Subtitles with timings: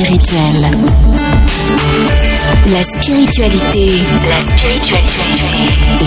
[0.00, 0.06] La
[2.82, 3.92] spiritualité.
[4.30, 5.24] La spiritualité.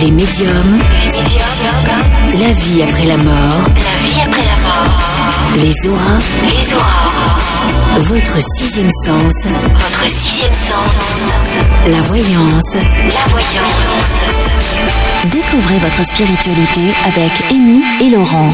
[0.01, 0.79] Les médiums.
[0.99, 1.43] Les médiums.
[2.41, 3.63] La vie après la mort.
[3.75, 4.99] La vie après la mort.
[5.57, 6.19] Les auras.
[6.41, 7.99] Les auras.
[7.99, 9.33] Votre sixième sens.
[9.45, 10.97] Votre sixième sens.
[11.85, 12.73] La voyance.
[12.73, 14.17] La voyance.
[15.25, 18.51] Découvrez votre spiritualité avec Amy et Laurent.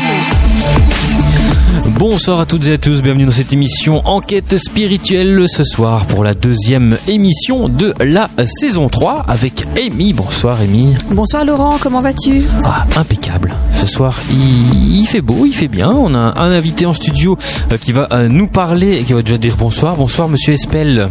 [1.97, 6.23] Bonsoir à toutes et à tous, bienvenue dans cette émission Enquête spirituelle ce soir pour
[6.23, 10.13] la deuxième émission de la saison 3 avec Amy.
[10.13, 10.95] Bonsoir Amy.
[11.11, 12.43] Bonsoir Laurent, comment vas-tu?
[12.63, 13.53] Ah, impeccable.
[13.73, 15.91] Ce soir, il, il fait beau, il fait bien.
[15.91, 17.37] On a un invité en studio
[17.71, 19.95] euh, qui va euh, nous parler et qui va déjà dire bonsoir.
[19.95, 21.09] Bonsoir Monsieur Espel.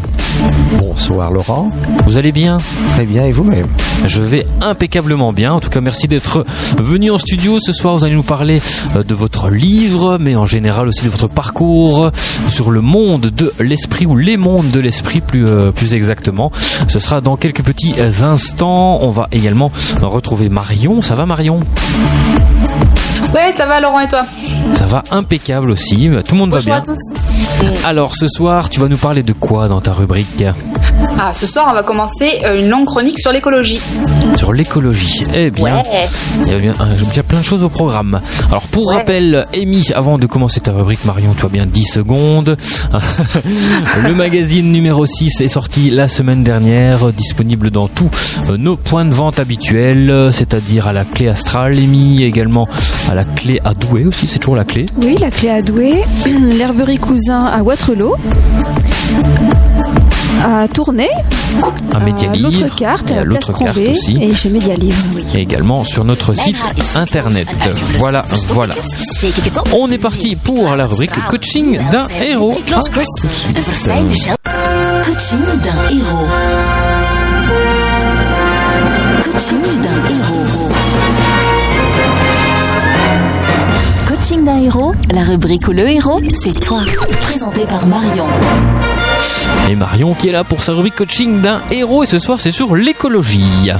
[0.78, 1.70] Bonsoir Laurent.
[2.04, 2.58] Vous allez bien?
[2.94, 3.66] Très bien et vous-même?
[4.06, 5.54] Je vais impeccablement bien.
[5.54, 6.44] En tout cas, merci d'être
[6.78, 7.58] venu en studio.
[7.60, 8.60] Ce soir, vous allez nous parler
[8.96, 12.10] euh, de votre livre, mais en général aussi de votre parcours
[12.50, 16.50] sur le monde de l'esprit ou les mondes de l'esprit plus, euh, plus exactement.
[16.88, 18.98] Ce sera dans quelques petits instants.
[19.02, 19.70] On va également
[20.02, 21.02] retrouver Marion.
[21.02, 21.60] Ça va Marion?
[23.34, 24.24] Ouais, ça va Laurent et toi?
[24.74, 26.08] Ça va impeccable aussi.
[26.27, 26.94] Tout le monde Bonjour va à bien.
[26.94, 27.84] tous.
[27.84, 30.44] Alors ce soir, tu vas nous parler de quoi dans ta rubrique?
[31.20, 33.80] Ah, ce soir, on va commencer euh, une longue chronique sur l'écologie.
[34.36, 35.24] Sur l'écologie.
[35.34, 35.82] Eh bien,
[36.44, 36.72] il y a bien,
[37.10, 38.20] il y a plein de choses au programme.
[38.48, 38.94] Alors pour Ouais.
[38.96, 42.56] rappel, Amy, avant de commencer ta rubrique Marion, tu as bien 10 secondes.
[44.02, 48.08] Le magazine numéro 6 est sorti la semaine dernière, disponible dans tous
[48.50, 52.68] euh, nos points de vente habituels, c'est-à-dire à la clé astrale, Amy, également
[53.10, 54.86] à la clé à Douai aussi, c'est toujours la clé.
[55.02, 56.02] Oui, la clé à Douai,
[56.58, 58.14] l'herberie cousin à Waterloo,
[60.44, 61.08] à Tournai,
[61.92, 61.98] à
[62.36, 64.18] l'autre carte, et à l'autre carte aussi.
[64.20, 64.96] et chez Medialivre.
[65.14, 65.24] Oui.
[65.34, 66.56] et également sur notre site
[66.94, 67.48] internet.
[67.98, 68.74] Voilà, voilà.
[69.74, 72.58] On est parti pour la rubrique coaching d'un héros.
[72.72, 74.28] Ah, tout de suite.
[75.05, 76.27] Coaching d'un héros.
[79.33, 80.72] Coaching d'un héros.
[84.06, 86.80] Coaching d'un héros, la rubrique où le héros, c'est toi.
[87.22, 88.27] Présenté par Marion.
[89.68, 92.51] Et Marion qui est là pour sa rubrique coaching d'un héros et ce soir c'est
[92.51, 93.70] sur l'écologie.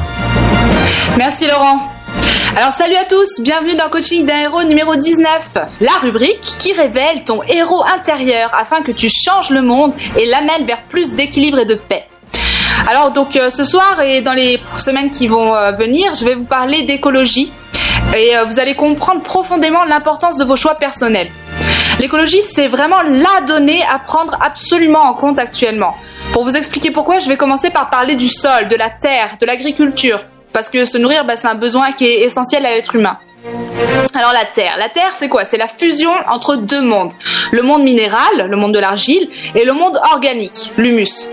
[1.17, 1.81] Merci Laurent.
[2.57, 7.23] Alors salut à tous, bienvenue dans Coaching d'un héros numéro 19, la rubrique qui révèle
[7.25, 11.67] ton héros intérieur afin que tu changes le monde et l'amènes vers plus d'équilibre et
[11.67, 12.05] de paix.
[12.89, 16.35] Alors donc euh, ce soir et dans les semaines qui vont euh, venir, je vais
[16.35, 17.53] vous parler d'écologie
[18.17, 21.29] et euh, vous allez comprendre profondément l'importance de vos choix personnels.
[21.99, 25.97] L'écologie, c'est vraiment la donnée à prendre absolument en compte actuellement.
[26.33, 29.47] Pour vous expliquer pourquoi, je vais commencer par parler du sol, de la terre, de
[29.47, 30.25] l'agriculture.
[30.53, 33.19] Parce que se nourrir, bah, c'est un besoin qui est essentiel à l'être humain.
[34.15, 35.45] Alors la Terre, la Terre c'est quoi?
[35.45, 37.13] C'est la fusion entre deux mondes.
[37.53, 41.29] Le monde minéral, le monde de l'argile, et le monde organique, l'humus.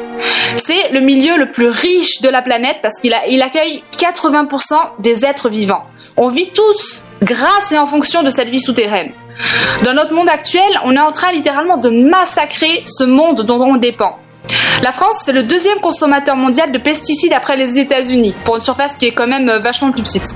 [0.58, 5.50] C'est le milieu le plus riche de la planète parce qu'il accueille 80% des êtres
[5.50, 5.86] vivants.
[6.18, 9.12] On vit tous grâce et en fonction de cette vie souterraine.
[9.84, 13.76] Dans notre monde actuel, on est en train littéralement de massacrer ce monde dont on
[13.76, 14.18] dépend.
[14.82, 18.96] La France, c'est le deuxième consommateur mondial de pesticides après les États-Unis, pour une surface
[18.98, 20.36] qui est quand même euh, vachement plus petite.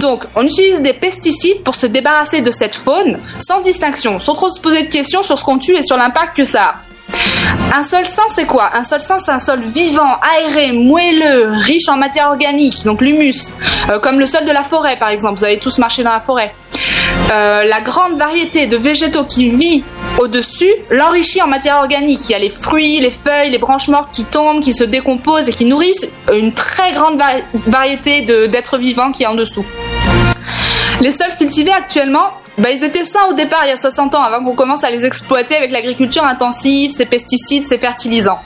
[0.00, 4.50] Donc, on utilise des pesticides pour se débarrasser de cette faune, sans distinction, sans trop
[4.50, 6.74] se poser de questions sur ce qu'on tue et sur l'impact que ça a.
[7.76, 8.70] Un sol sain, c'est quoi?
[8.74, 13.52] Un sol sain, c'est un sol vivant, aéré, moelleux, riche en matière organique, donc l'humus,
[13.90, 15.38] euh, comme le sol de la forêt par exemple.
[15.38, 16.54] Vous avez tous marché dans la forêt.
[17.32, 19.82] Euh, la grande variété de végétaux qui vit
[20.18, 22.20] au-dessus l'enrichit en matière organique.
[22.28, 25.48] Il y a les fruits, les feuilles, les branches mortes qui tombent, qui se décomposent
[25.48, 29.64] et qui nourrissent une très grande vari- variété d'êtres vivants qui est en dessous.
[31.00, 34.22] Les sols cultivés actuellement, bah, ils étaient sains au départ il y a 60 ans,
[34.22, 38.40] avant qu'on commence à les exploiter avec l'agriculture intensive, ces pesticides, ces fertilisants.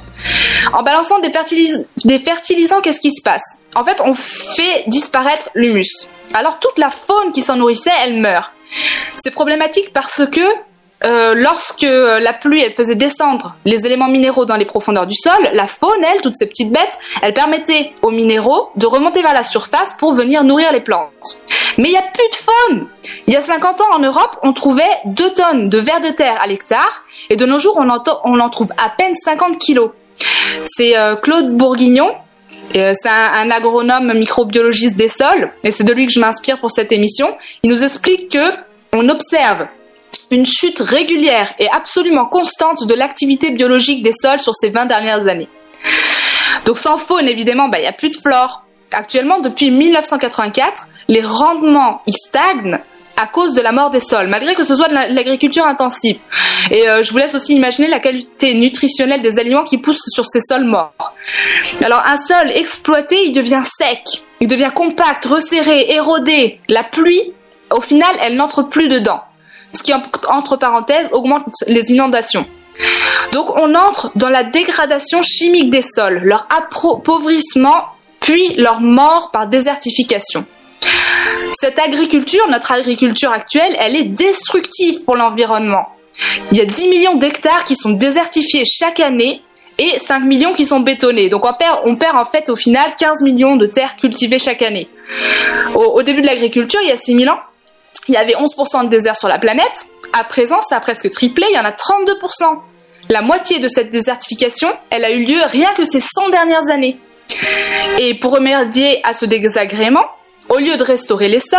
[0.73, 3.43] En balançant des, fertilis- des fertilisants, qu'est-ce qui se passe?
[3.75, 6.09] En fait, on fait disparaître l'humus.
[6.35, 8.51] Alors toute la faune qui s'en nourrissait, elle meurt.
[9.17, 10.41] C'est problématique parce que
[11.05, 15.39] euh, lorsque la pluie elle faisait descendre les éléments minéraux dans les profondeurs du sol,
[15.53, 19.45] la faune, elle, toutes ces petites bêtes, elle permettait aux minéraux de remonter vers la
[19.45, 21.43] surface pour venir nourrir les plantes.
[21.79, 22.89] Mais il n'y a plus de faune
[23.27, 26.39] Il y a 50 ans en Europe, on trouvait 2 tonnes de vers de terre
[26.41, 29.91] à l'hectare, et de nos jours, on en, trouve à peine 50 kilos.
[30.65, 32.15] C'est euh, Claude Bourguignon,
[32.77, 36.59] euh, c'est un, un agronome microbiologiste des sols, et c'est de lui que je m'inspire
[36.61, 37.37] pour cette émission.
[37.63, 38.53] Il nous explique que
[38.93, 39.69] on observe
[40.31, 45.27] une chute régulière et absolument constante de l'activité biologique des sols sur ces 20 dernières
[45.27, 45.49] années.
[46.67, 48.65] Donc sans faune, évidemment, bah, il n'y a plus de flore.
[48.93, 52.81] Actuellement, depuis 1984, les rendements ils stagnent
[53.19, 56.19] à cause de la mort des sols, malgré que ce soit de l'agriculture intensive.
[56.71, 60.25] Et euh, je vous laisse aussi imaginer la qualité nutritionnelle des aliments qui poussent sur
[60.25, 61.15] ces sols morts.
[61.83, 66.61] Alors un sol exploité, il devient sec, il devient compact, resserré, érodé.
[66.69, 67.33] La pluie,
[67.71, 69.21] au final, elle n'entre plus dedans.
[69.73, 72.47] Ce qui, entre parenthèses, augmente les inondations.
[73.33, 77.87] Donc on entre dans la dégradation chimique des sols, leur appauvrissement,
[78.21, 80.47] puis leur mort par désertification.
[81.61, 85.89] Cette agriculture, notre agriculture actuelle, elle est destructive pour l'environnement.
[86.53, 89.43] Il y a 10 millions d'hectares qui sont désertifiés chaque année
[89.79, 91.29] et 5 millions qui sont bétonnés.
[91.29, 94.63] Donc on perd, on perd en fait au final 15 millions de terres cultivées chaque
[94.63, 94.89] année.
[95.75, 97.39] Au, début de l'agriculture, il y a 6 000 ans,
[98.09, 99.87] il y avait 11% de désert sur la planète.
[100.13, 102.59] À présent, ça a presque triplé, il y en a 32%.
[103.11, 106.99] La moitié de cette désertification, elle a eu lieu rien que ces 100 dernières années.
[107.99, 110.05] Et pour remédier à ce désagrément,
[110.49, 111.59] au lieu de restaurer les sols,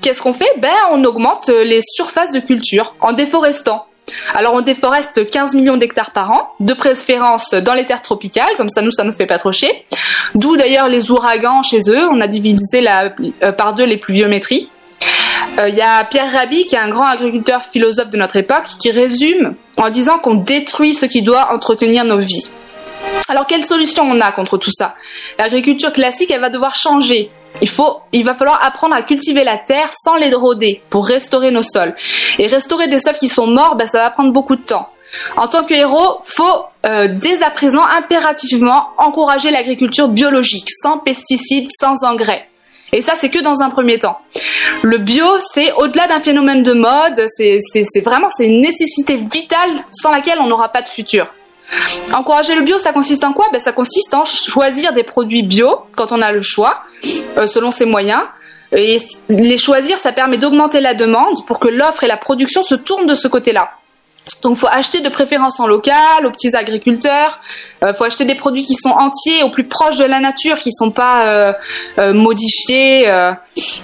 [0.00, 0.50] qu'est-ce qu'on fait?
[0.58, 3.86] Ben, on augmente les surfaces de culture en déforestant.
[4.34, 8.68] Alors on déforeste 15 millions d'hectares par an, de préférence dans les terres tropicales, comme
[8.68, 9.84] ça nous ça nous fait pas trop chier.
[10.34, 14.68] D'où d'ailleurs les ouragans chez eux, on a divisé la, euh, par deux les pluviométries.
[15.58, 18.64] Euh, il y a Pierre Rabhi, qui est un grand agriculteur philosophe de notre époque,
[18.78, 22.50] qui résume en disant qu'on détruit ce qui doit entretenir nos vies.
[23.28, 24.96] Alors quelle solution on a contre tout ça?
[25.38, 27.30] L'agriculture classique, elle va devoir changer.
[27.62, 31.62] Il faut, il va falloir apprendre à cultiver la terre sans l'éroder pour restaurer nos
[31.62, 31.94] sols.
[32.38, 34.88] Et restaurer des sols qui sont morts, ben, ça va prendre beaucoup de temps.
[35.36, 41.68] En tant que héros, faut euh, dès à présent impérativement encourager l'agriculture biologique, sans pesticides,
[41.80, 42.48] sans engrais.
[42.92, 44.18] Et ça, c'est que dans un premier temps.
[44.82, 50.38] Le bio, c'est au-delà d'un phénomène de mode, c'est vraiment une nécessité vitale sans laquelle
[50.40, 51.26] on n'aura pas de futur.
[52.12, 53.46] Encourager le bio, ça consiste en quoi?
[53.52, 56.82] Ben, Ça consiste en choisir des produits bio quand on a le choix,
[57.36, 58.22] euh, selon ses moyens.
[58.76, 62.74] Et les choisir, ça permet d'augmenter la demande pour que l'offre et la production se
[62.74, 63.70] tournent de ce côté-là.
[64.42, 67.40] Donc, faut acheter de préférence en local, aux petits agriculteurs.
[67.82, 70.70] Euh, faut acheter des produits qui sont entiers, au plus proche de la nature, qui
[70.70, 71.52] sont pas euh,
[71.98, 73.10] euh, modifiés.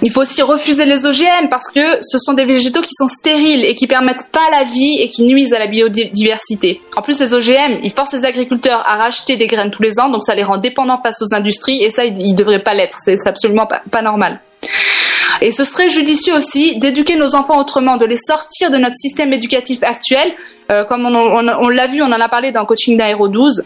[0.01, 3.65] Il faut aussi refuser les OGM parce que ce sont des végétaux qui sont stériles
[3.65, 6.81] et qui permettent pas la vie et qui nuisent à la biodiversité.
[6.95, 10.09] En plus, les OGM, ils forcent les agriculteurs à racheter des graines tous les ans,
[10.09, 12.97] donc ça les rend dépendants face aux industries et ça, ils, devraient pas l'être.
[12.99, 14.39] C'est absolument pas normal.
[15.41, 19.31] Et ce serait judicieux aussi d'éduquer nos enfants autrement, de les sortir de notre système
[19.33, 20.35] éducatif actuel.
[20.69, 23.65] Euh, comme on, l'a vu, on en a parlé dans Coaching d'Aéro 12.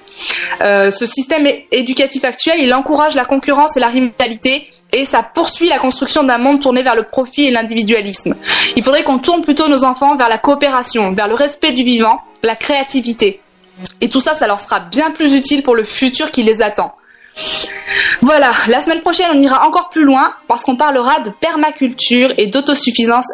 [0.62, 5.68] Euh, ce système éducatif actuel, il encourage la concurrence et la rivalité et ça poursuit
[5.68, 8.36] la construction d'un monde tourné vers le profit et l'individualisme.
[8.76, 12.22] Il faudrait qu'on tourne plutôt nos enfants vers la coopération, vers le respect du vivant,
[12.44, 13.42] la créativité.
[14.02, 16.96] Et tout ça, ça leur sera bien plus utile pour le futur qui les attend.
[18.22, 22.48] Voilà, la semaine prochaine, on ira encore plus loin parce qu'on parlera de permaculture et
[22.48, 23.28] d'autosuffisance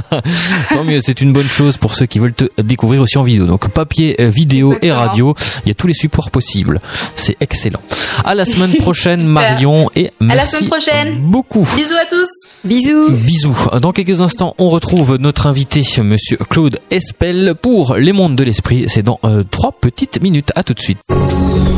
[0.70, 3.46] tant mieux, c'est une bonne chose pour ceux qui veulent te découvrir aussi en vidéo.
[3.46, 6.80] Donc papier, euh, vidéo et radio, il y a tous les supports possibles.
[7.14, 7.78] C'est excellent.
[8.24, 11.18] À la semaine prochaine Marion et merci à la semaine prochaine.
[11.20, 11.66] beaucoup.
[11.76, 12.28] Bisous à tous.
[12.64, 13.10] Bisous.
[13.10, 13.56] Bisous.
[13.80, 18.84] Dans quelques instants, on retrouve notre invité monsieur Claude Espel pour Les mondes de l'esprit.
[18.88, 20.50] C'est dans euh, trois petites minutes.
[20.54, 20.98] À tout de suite.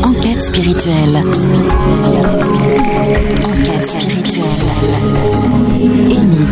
[0.03, 1.23] Enquête spirituelle.
[3.45, 4.43] Enquête spirituelle.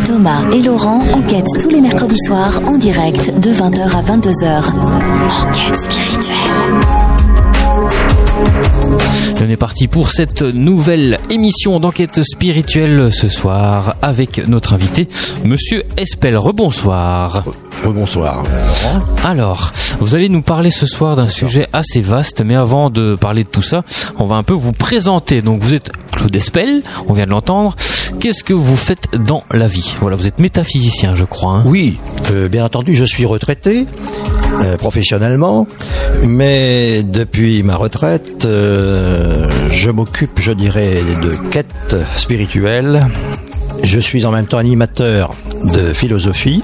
[0.05, 4.71] Thomas et Laurent enquêtent tous les mercredis soirs en direct de 20h à 22h.
[5.47, 7.00] Enquête spirituelle.
[9.43, 15.07] On est parti pour cette nouvelle émission d'enquête spirituelle ce soir avec notre invité,
[15.43, 16.37] Monsieur Espel.
[16.37, 17.43] Rebonsoir.
[17.83, 18.43] Rebonsoir.
[19.23, 23.43] Alors, vous allez nous parler ce soir d'un sujet assez vaste, mais avant de parler
[23.43, 23.83] de tout ça,
[24.19, 25.41] on va un peu vous présenter.
[25.41, 27.75] Donc, vous êtes Claude Espel, on vient de l'entendre.
[28.19, 29.95] Qu'est-ce que vous faites dans la vie?
[30.01, 31.53] Voilà, vous êtes métaphysicien, je crois.
[31.53, 31.63] Hein.
[31.65, 31.97] oui,
[32.31, 33.87] euh, bien entendu, je suis retraité
[34.59, 35.67] euh, professionnellement,
[36.27, 43.07] mais depuis ma retraite, euh, je m'occupe, je dirais, de quêtes spirituelles.
[43.83, 46.61] Je suis en même temps animateur de philosophie.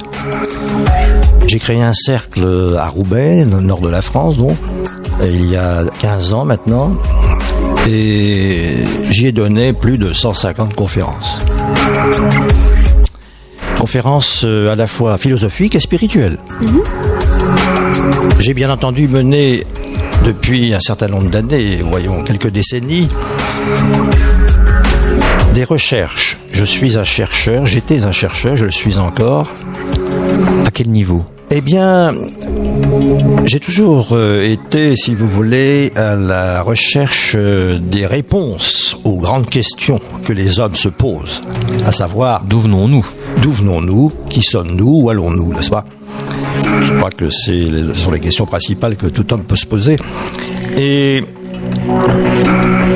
[1.48, 4.58] J'ai créé un cercle à Roubaix, dans nord de la France, donc,
[5.24, 6.94] il y a 15 ans maintenant,
[7.88, 11.40] et j'y ai donné plus de 150 conférences.
[13.80, 16.38] conférence euh, à la fois philosophique et spirituelle.
[18.40, 19.64] J'ai bien entendu mené
[20.26, 23.08] depuis un certain nombre d'années, voyons quelques décennies,
[25.54, 26.38] des recherches.
[26.52, 29.48] Je suis un chercheur, j'étais un chercheur, je le suis encore.
[30.66, 31.24] À quel niveau?
[31.50, 32.14] Eh bien,
[33.46, 39.48] j'ai toujours euh, été, si vous voulez, à la recherche euh, des réponses aux grandes
[39.48, 41.42] questions que les hommes se posent,
[41.86, 43.06] à savoir D'où venons-nous?
[43.42, 45.86] d'où venons-nous, qui sommes-nous, où allons-nous, n'est-ce pas?
[46.82, 49.98] Je crois que ce sont les questions principales que tout homme peut se poser.
[50.78, 51.24] Et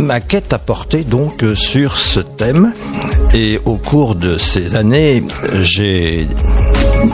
[0.02, 2.74] ma quête a porté donc sur ce thème.
[3.34, 5.24] Et au cours de ces années,
[5.62, 6.28] j'ai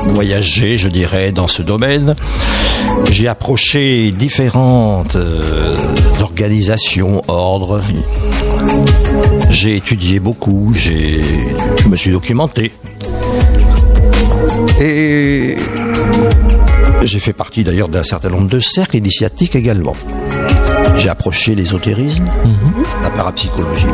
[0.10, 2.16] voyagé, je dirais, dans ce domaine.
[3.10, 5.78] J'ai approché différentes euh,
[6.22, 7.82] organisations, ordres.
[9.50, 11.22] J'ai étudié beaucoup, j'ai,
[11.84, 12.72] je me suis documenté.
[14.80, 15.56] Et
[17.02, 19.94] j'ai fait partie d'ailleurs d'un certain nombre de cercles initiatiques également.
[20.98, 22.28] J'ai approché l'ésotérisme,
[23.02, 23.86] la parapsychologie.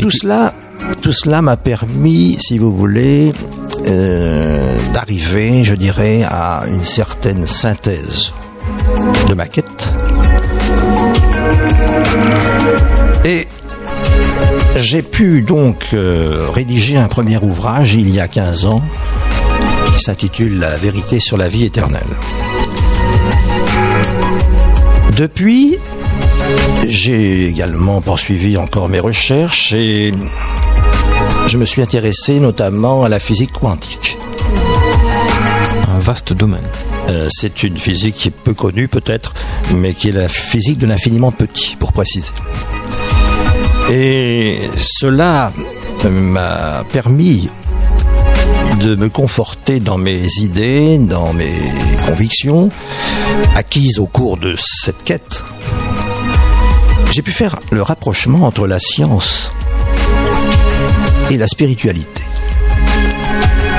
[0.00, 0.54] Tout cela,
[1.00, 3.32] tout cela m'a permis, si vous voulez,
[3.86, 8.32] euh, d'arriver, je dirais, à une certaine synthèse
[9.28, 9.88] de ma quête.
[13.24, 13.46] Et
[14.76, 18.82] j'ai pu donc euh, rédiger un premier ouvrage il y a 15 ans
[19.94, 22.02] qui s'intitule La vérité sur la vie éternelle.
[25.16, 25.76] Depuis,
[26.86, 30.14] j'ai également poursuivi encore mes recherches et
[31.46, 34.16] je me suis intéressé notamment à la physique quantique.
[35.94, 36.66] Un vaste domaine.
[37.08, 39.34] Euh, c'est une physique qui est peu connue peut-être,
[39.74, 42.30] mais qui est la physique de l'infiniment petit, pour préciser.
[43.90, 45.52] Et cela
[46.04, 47.50] euh, m'a permis
[48.80, 51.52] de me conforter dans mes idées, dans mes
[52.06, 52.68] convictions,
[53.56, 55.42] acquises au cours de cette quête.
[57.10, 59.52] J'ai pu faire le rapprochement entre la science
[61.30, 62.22] et la spiritualité.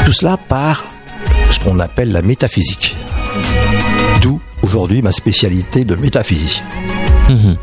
[0.05, 0.83] Tout cela par
[1.51, 2.97] ce qu'on appelle la métaphysique.
[4.21, 6.65] D'où aujourd'hui ma spécialité de métaphysicien.
[7.29, 7.57] Mhm.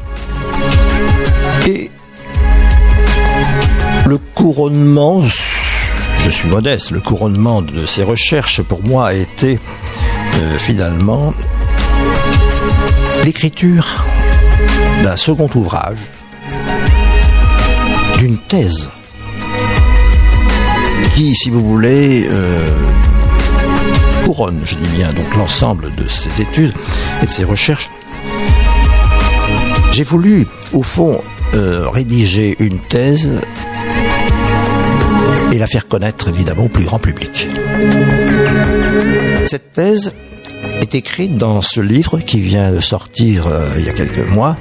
[4.09, 5.23] Le couronnement,
[6.25, 9.59] je suis modeste, le couronnement de ces recherches pour moi a été
[10.37, 11.35] euh, finalement
[13.25, 14.07] l'écriture
[15.05, 15.99] d'un second ouvrage,
[18.19, 18.89] d'une thèse
[21.15, 22.67] qui, si vous voulez, euh,
[24.25, 26.73] couronne, je dis bien, donc l'ensemble de ces études
[27.23, 27.91] et de ces recherches.
[29.93, 31.21] J'ai voulu, au fond,
[31.55, 33.41] euh, rédiger une thèse
[35.53, 37.49] et la faire connaître évidemment au plus grand public.
[39.47, 40.13] Cette thèse
[40.81, 44.57] est écrite dans ce livre qui vient de sortir euh, il y a quelques mois,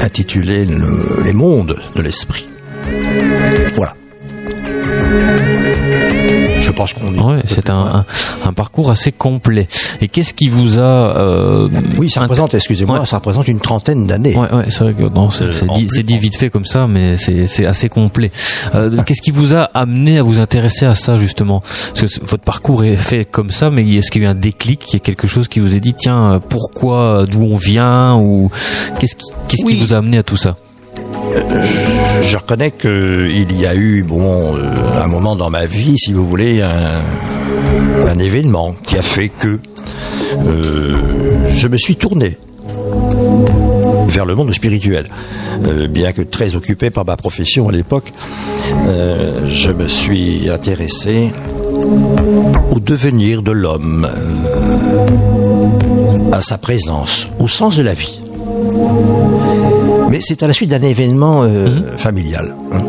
[0.00, 2.46] intitulé Le- Les mondes de l'esprit.
[3.74, 3.94] Voilà.
[6.64, 7.20] Je pense qu'on est.
[7.20, 8.04] Ouais, c'est un, un,
[8.48, 9.68] un parcours assez complet.
[10.00, 11.68] Et qu'est-ce qui vous a euh,
[11.98, 13.06] Oui, ça représente, excusez-moi, Ouais.
[13.06, 14.34] ça représente une trentaine d'années.
[14.36, 16.64] Ouais, ouais, c'est vrai que non, c'est Euh, dit, plus, c'est dit vite fait comme
[16.64, 18.30] ça, mais c'est c'est assez complet.
[18.74, 21.60] Euh, Qu'est-ce qui vous a amené à vous intéresser à ça justement?
[21.60, 24.34] Parce que votre parcours est fait comme ça, mais est-ce qu'il y a eu un
[24.34, 27.42] déclic, il y a quelque chose qui vous a dit tiens, euh, pourquoi, euh, d'où
[27.42, 28.50] on vient, ou
[28.98, 29.76] qu'est-ce qui, qu'est-ce Oui.
[29.76, 30.54] qui vous a amené à tout ça?
[32.22, 36.28] Je reconnais qu'il y a eu, bon, euh, un moment dans ma vie, si vous
[36.28, 39.58] voulez, un, événement qui a fait que
[40.38, 40.94] euh,
[41.52, 42.38] je me suis tourné
[44.14, 45.06] vers le monde spirituel.
[45.66, 48.12] Euh, bien que très occupé par ma profession à l'époque,
[48.86, 51.32] euh, je me suis intéressé
[52.70, 55.06] au devenir de l'homme, euh,
[56.32, 58.20] à sa présence, au sens de la vie.
[60.14, 62.54] Mais c'est à la suite d'un événement euh, familial.
[62.72, 62.84] hein.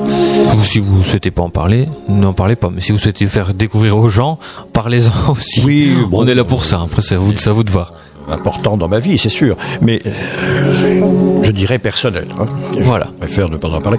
[0.56, 2.70] Ou si vous souhaitez pas en parler, n'en parlez pas.
[2.72, 4.38] Mais si vous souhaitez faire découvrir aux gens,
[4.74, 5.62] parlez-en aussi.
[5.66, 6.20] Oui, bon.
[6.24, 6.82] on est là pour ça.
[6.84, 7.94] Après, c'est à vous, à vous de voir.
[8.30, 12.28] important dans ma vie, c'est sûr, mais euh, je dirais personnel.
[12.40, 12.46] hein.
[12.78, 13.08] Je Voilà.
[13.20, 13.98] préfère ne pas en parler.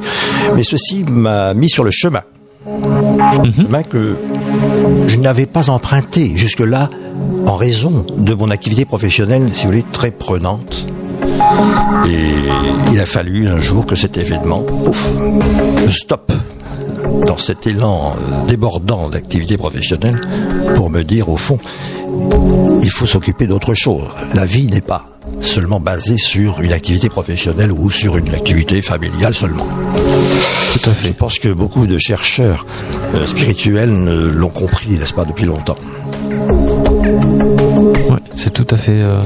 [0.54, 2.22] Mais ceci m'a mis sur le chemin.
[3.56, 4.14] Chemin que
[5.08, 6.90] je n'avais pas emprunté jusque-là
[7.46, 10.86] en raison de mon activité professionnelle, si vous voulez, très prenante.
[12.08, 12.34] Et
[12.92, 16.32] il a fallu un jour que cet événement, ouf, me stoppe
[17.26, 20.20] dans cet élan euh, débordant d'activité professionnelle
[20.74, 21.58] pour me dire au fond,
[22.82, 24.04] il faut s'occuper d'autre chose.
[24.34, 25.06] La vie n'est pas
[25.40, 29.66] seulement basée sur une activité professionnelle ou sur une activité familiale seulement.
[30.72, 31.08] Tout à fait.
[31.08, 32.66] Je pense que beaucoup de chercheurs
[33.14, 35.76] euh, spirituels l'ont compris, n'est-ce pas, depuis longtemps.
[38.10, 39.00] Ouais, c'est tout à fait.
[39.00, 39.20] Euh,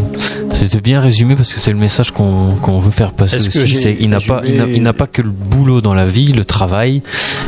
[0.60, 3.96] c'était bien résumé parce que c'est le message qu'on veut faire passer que aussi.
[3.98, 7.02] il n'a pas il n'a- pas que le boulot dans la vie, le travail.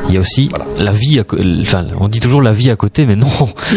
[0.09, 1.19] Il y a aussi la vie.
[1.21, 1.25] À,
[1.62, 3.26] enfin, on dit toujours la vie à côté, mais non.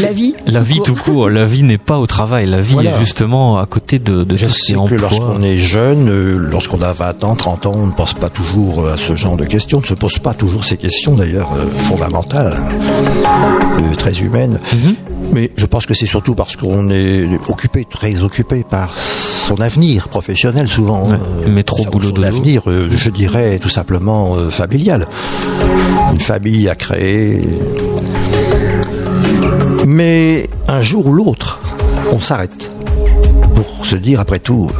[0.01, 0.33] La vie.
[0.47, 1.29] La vie tout court.
[1.29, 2.45] La vie n'est pas au travail.
[2.45, 2.91] La vie Voilà.
[2.95, 6.37] est justement à côté de, de Je tout ce qui est lorsqu'on est jeune, euh,
[6.37, 9.43] lorsqu'on a 20 ans, 30 ans, on ne pense pas toujours à ce genre de
[9.45, 12.55] questions, on ne se pose pas toujours ces questions d'ailleurs euh, fondamentales,
[13.79, 14.59] euh, très humaines.
[14.73, 14.95] Mhm.
[15.35, 20.07] Mais je pense que c'est surtout parce qu'on est occupé, très occupé par son avenir
[20.07, 21.09] professionnel souvent.
[21.09, 22.25] Ouais, mais trop son- boulot son dodo.
[22.27, 25.07] avenir, euh, je dirais tout simplement euh, familial.
[26.13, 27.41] Une famille à créer.
[29.85, 31.59] Mais un jour ou l'autre,
[32.13, 32.71] on s'arrête
[33.55, 34.71] pour se dire après tout,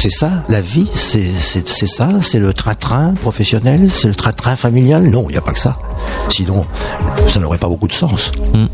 [0.00, 4.56] c'est ça la vie, c'est c'est- c'est ça, c'est le train-train professionnel, c'est le train-train
[4.56, 5.10] familial.
[5.10, 5.76] Non, il n'y a pas que ça.
[6.30, 6.64] Sinon,
[7.28, 8.32] ça n'aurait pas beaucoup de sens.
[8.54, 8.64] Mm,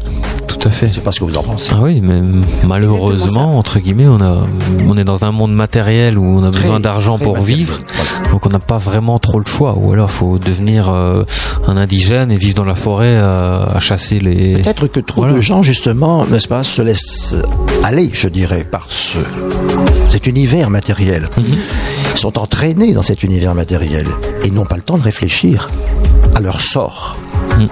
[0.47, 0.87] tout à fait.
[0.89, 1.73] Je sais pas ce que vous en pensez.
[1.75, 2.21] Ah oui, mais
[2.65, 4.47] malheureusement, entre guillemets, on a,
[4.89, 8.31] on est dans un monde matériel où on a besoin d'argent pour matériel, vivre, voilà.
[8.33, 9.77] donc on n'a pas vraiment trop le choix.
[9.79, 11.25] Ou alors, faut devenir euh,
[11.67, 14.59] un indigène et vivre dans la forêt euh, à chasser les.
[14.59, 15.35] Peut-être que trop Voilà.
[15.37, 17.35] de gens, justement, n'est-ce pas, se laissent
[17.87, 19.19] aller, je dirais, par ce,
[20.11, 21.29] cet univers matériel.
[21.37, 21.45] Mhm.
[22.15, 24.07] Ils sont entraînés dans cet univers matériel
[24.43, 25.71] et n'ont pas le temps de réfléchir
[26.35, 27.17] à leur sort.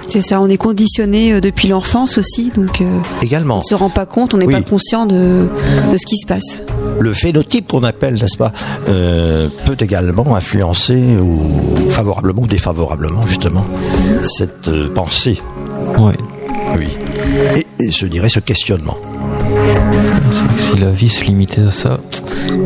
[0.08, 3.74] C'est ça, on est conditionné euh, depuis l'enfance aussi, donc euh, Également, on ne se
[3.74, 4.54] rend pas compte, on n'est Oui.
[4.54, 5.48] pas conscient de,
[5.92, 6.62] de ce qui se passe.
[7.00, 8.52] le phénotype qu'on appelle, n'est-ce pas,
[8.88, 13.64] euh, peut également influencer ou favorablement ou défavorablement, justement,
[14.22, 15.38] cette euh, pensée.
[15.98, 16.16] Ouais.
[16.78, 16.88] Oui.
[17.56, 18.96] Et, et je dirais ce questionnement.
[20.58, 21.98] Si la vie se limitait à ça,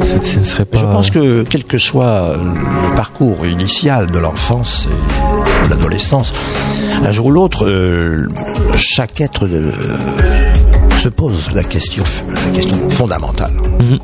[0.02, 0.78] ce ne serait pas.
[0.78, 6.32] Je pense que quel que soit le parcours initial de l'enfance et de l'adolescence,
[7.04, 8.28] un jour ou l'autre, euh,
[8.76, 9.72] chaque être euh,
[10.98, 13.98] se pose la question, la question fondamentale Mhm.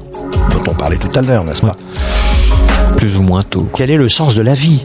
[0.51, 1.77] dont on parlait tout à l'heure, n'est-ce pas?
[2.97, 3.67] Plus ou moins tôt.
[3.77, 4.83] Quel est le sens de la vie?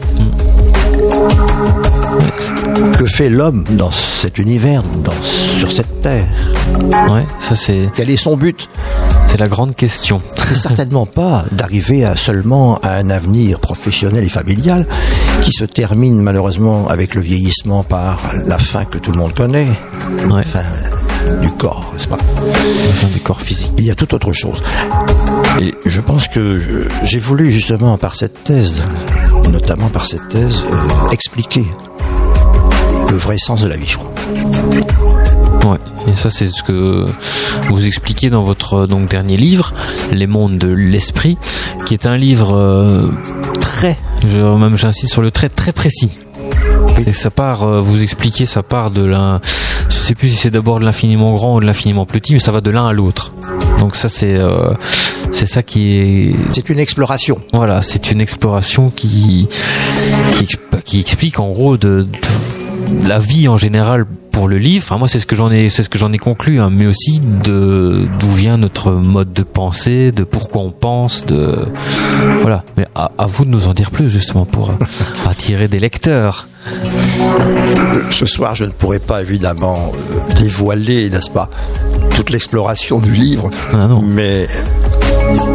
[2.98, 5.12] Que fait l'homme dans cet univers, dans,
[5.58, 6.26] sur cette terre?
[7.10, 8.68] Ouais, ça c'est Quel est son but?
[9.26, 10.20] C'est la grande question.
[10.48, 14.86] C'est certainement pas d'arriver à seulement à un avenir professionnel et familial
[15.42, 19.68] qui se termine malheureusement avec le vieillissement par la fin que tout le monde connaît,
[20.28, 20.62] Ouais, fin
[21.42, 22.16] du corps, n'est-ce pas?
[23.14, 23.70] Du corps physique.
[23.78, 24.60] Il y a toute autre chose.
[25.60, 28.82] Et je pense que j'ai voulu justement par cette thèse,
[29.52, 31.64] notamment par cette thèse, euh, expliquer
[33.10, 34.12] le vrai sens de la vie, je crois.
[35.70, 35.78] Ouais,
[36.10, 37.04] et ça c'est ce que
[37.68, 39.72] vous expliquez dans votre donc dernier livre,
[40.12, 41.36] Les mondes de l'esprit,
[41.86, 43.08] qui est un livre euh,
[43.60, 43.96] très,
[44.26, 46.10] je, même j'insiste sur le trait très précis.
[47.06, 49.40] Et ça part, euh, vous expliquez, ça part de l'un,
[49.88, 52.52] je sais plus si c'est d'abord de l'infiniment grand ou de l'infiniment petit, mais ça
[52.52, 53.32] va de l'un à l'autre.
[53.78, 54.70] Donc ça c'est euh,
[55.32, 57.38] c'est ça qui est C'est une exploration.
[57.52, 59.48] voilà, c'est une exploration qui
[60.36, 62.08] qui, exp- qui explique en gros de, de
[63.06, 64.84] la vie en général pour le livre.
[64.86, 66.86] Enfin, moi, c'est ce que j'en ai, c'est ce que j'en ai conclu, hein, mais
[66.86, 71.66] aussi de d'où vient notre mode de pensée, de pourquoi on pense, de
[72.40, 72.64] voilà.
[72.76, 74.74] Mais à, à vous de nous en dire plus justement pour euh,
[75.28, 76.46] attirer des lecteurs.
[78.10, 81.48] Ce soir, je ne pourrais pas évidemment euh, dévoiler, n'est-ce pas,
[82.14, 84.02] toute l'exploration du livre, Ah non.
[84.02, 84.46] mais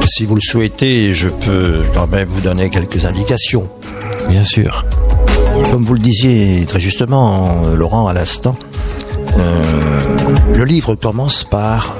[0.08, 3.68] si vous le souhaitez, je peux quand même vous donner quelques indications.
[4.30, 4.84] Bien sûr.
[5.76, 8.56] Comme vous le disiez très justement, euh, Laurent, à l'instant,
[9.38, 10.00] euh,
[10.56, 11.98] le livre commence par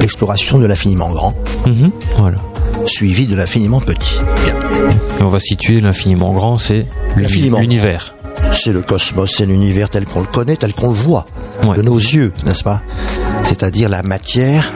[0.00, 1.32] l'exploration de l'infiniment grand,
[1.64, 2.38] Mhm, voilà.
[2.86, 4.18] suivi de l'infiniment petit.
[4.44, 4.54] Bien.
[5.20, 8.16] Et on va situer l'infiniment grand, c'est l'univers.
[8.50, 11.24] C'est le cosmos, c'est l'univers tel qu'on le connaît, tel qu'on le voit,
[11.64, 11.76] Ouais.
[11.76, 12.82] de nos yeux, n'est-ce pas?
[13.44, 14.72] C'est-à-dire la matière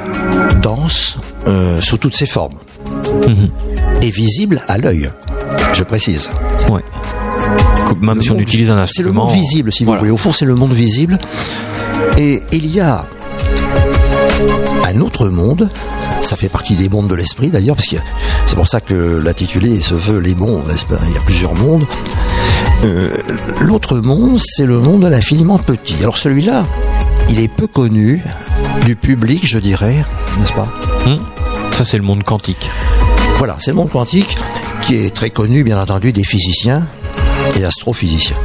[0.62, 2.58] dense euh, sous toutes ses formes
[3.26, 3.48] Mhm.
[4.02, 5.10] et visible à l'œil.
[5.72, 6.30] Je précise.
[6.70, 6.84] Ouais.
[8.00, 9.26] Même Le si on utilise un C'est le instrument.
[9.26, 10.10] monde visible, si vous voulez.
[10.10, 11.18] Au fond, c'est le monde visible.
[12.18, 13.06] Et il y a
[14.84, 15.68] un autre monde.
[16.22, 17.96] Ça fait partie des mondes de l'esprit, d'ailleurs, parce que
[18.46, 20.66] c'est pour ça que l'intitulé se veut les mondes.
[20.66, 20.96] n'est-ce pas?
[21.06, 21.84] Il y a plusieurs mondes.
[22.84, 23.16] Euh,
[23.60, 25.94] L'autre monde, c'est le monde de l'infiniment petit.
[26.02, 26.66] Alors celui-là,
[27.30, 28.22] il est peu connu
[28.84, 30.04] du public, je dirais,
[30.40, 30.68] n'est-ce pas?
[31.06, 31.18] Hmm.
[31.72, 32.70] Ça, c'est le monde quantique.
[33.38, 34.36] Voilà, c'est le monde quantique
[34.82, 36.86] qui est très connu, bien entendu, des physiciens
[37.58, 38.36] et astrophysiciens,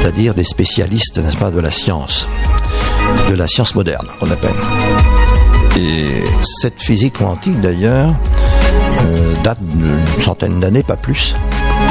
[0.00, 2.26] c'est-à-dire des spécialistes, n'est-ce pas, de la science,
[3.28, 4.54] de la science moderne, qu'on appelle.
[5.78, 6.06] Et
[6.60, 8.14] cette physique quantique, d'ailleurs,
[9.44, 11.34] date d'une centaine d'années, pas plus.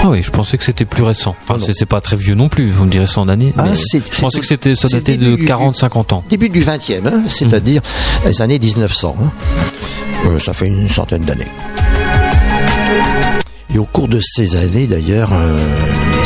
[0.04, 1.36] Ah oui, je pensais que c'était plus récent.
[1.44, 3.54] Enfin, Ah c'est pas très vieux non plus, vous me direz 100 d'années.
[3.58, 6.24] Ah, je pensais que c'était, ça datait de du- 40-50 ans.
[6.30, 7.82] Début du 20e, hein, c'est-à-dire
[8.26, 9.16] les années 1900.
[9.20, 9.30] hein.
[10.26, 11.48] Euh, ça fait une centaine d'années.
[13.74, 15.58] Et au cours de ces années, d'ailleurs, euh,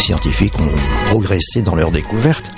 [0.01, 2.51] scientifiques ont progressé dans leurs découvertes.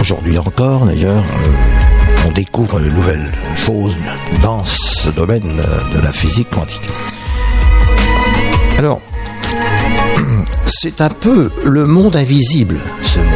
[0.00, 3.94] Aujourd'hui encore, d'ailleurs, euh, on découvre de nouvelles choses
[4.42, 6.88] dans ce domaine euh, de la physique quantique.
[8.78, 9.02] Alors,
[10.66, 13.28] c'est un peu le monde invisible, ce monde.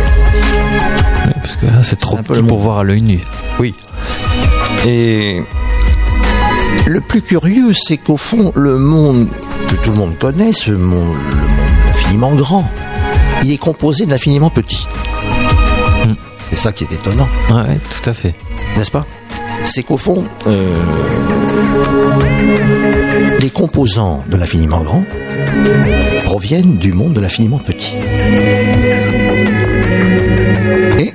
[1.27, 3.21] Oui, parce que là, c'est trop petit pour voir à l'œil nu.
[3.59, 3.75] Oui.
[4.87, 5.43] Et
[6.87, 9.29] le plus curieux, c'est qu'au fond, le monde
[9.69, 11.54] que tout le monde connaît, ce monde, le
[12.17, 12.65] grand,
[13.43, 14.87] il est composé d'infiniment petit.
[16.07, 16.15] Hmm.
[16.51, 18.35] C'est ça qui est étonnant, Ouais, tout à fait.
[18.77, 19.05] n'est-ce pas?
[19.65, 20.77] C'est qu'au fond, euh,
[23.41, 25.05] les composants de l'infiniment grand
[26.25, 27.95] proviennent du monde de l'infiniment petit.
[30.99, 31.13] Et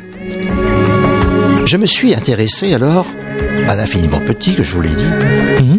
[1.65, 3.05] je me suis intéressé alors
[3.67, 5.63] à l'infiniment petit, que je vous l'ai dit.
[5.63, 5.77] Mhm.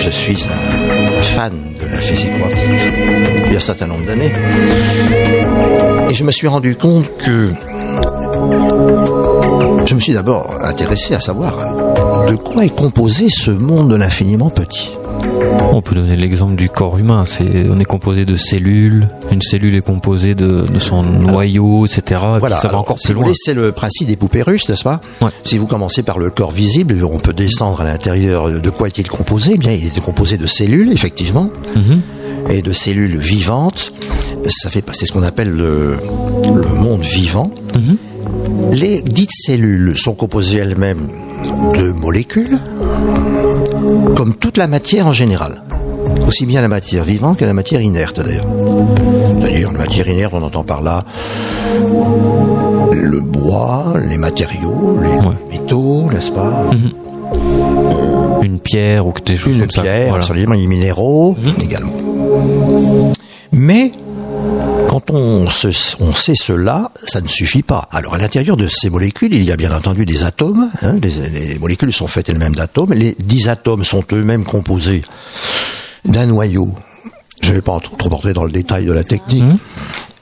[0.00, 0.81] Je suis un
[1.22, 4.32] fan de la physique quantique depuis un certain nombre d'années.
[6.10, 7.50] Et je me suis rendu compte que
[9.86, 11.58] je me suis d'abord intéressé à savoir
[12.26, 14.96] de quoi est composé ce monde de l'infiniment petit.
[15.74, 17.24] On peut donner l'exemple du corps humain.
[17.26, 19.08] C'est, on est composé de cellules.
[19.30, 22.00] Une cellule est composée de, de son noyau, etc.
[22.36, 23.28] Et puis ça va alors, encore si plus vous loin.
[23.28, 25.28] voulez, c'est le principe des poupées russes, n'est-ce pas Ouais.
[25.44, 28.50] Si vous commencez par le corps visible, on peut descendre à l'intérieur.
[28.60, 29.52] De quoi est-il composé?
[29.54, 32.00] Eh bien, il est composé de cellules, effectivement, Mhm.
[32.50, 33.92] et de cellules vivantes.
[34.48, 35.96] Ça fait, c'est ce qu'on appelle le,
[36.54, 37.50] le monde vivant.
[37.76, 37.96] Mhm.
[38.72, 41.08] Les dites cellules sont composées elles-mêmes
[41.76, 42.58] de molécules,
[44.16, 45.62] comme toute la matière en général.
[46.26, 48.46] Aussi bien la matière vivante que la matière inerte d'ailleurs.
[49.32, 51.04] C'est-à-dire la matière inerte, on entend par là
[52.92, 55.34] le bois, les matériaux, les Ouais.
[55.50, 56.70] métaux, n'est-ce pas
[58.42, 59.82] Une pierre ou des choses Une comme ça.
[59.82, 60.16] pierre, Voilà.
[60.24, 61.92] absolument, les minéraux également.
[63.52, 63.92] Mais
[65.06, 67.88] quand on, se- on sait cela, ça ne suffit pas.
[67.90, 70.68] Alors à l'intérieur de ces molécules, il y a bien entendu des atomes.
[70.82, 72.92] hein, les, les molécules sont faites elles-mêmes d'atomes.
[72.92, 75.02] Les dix atomes sont eux-mêmes composés
[76.04, 76.70] d'un noyau.
[77.42, 79.44] Je ne vais pas trop, entrer dans le détail de la technique.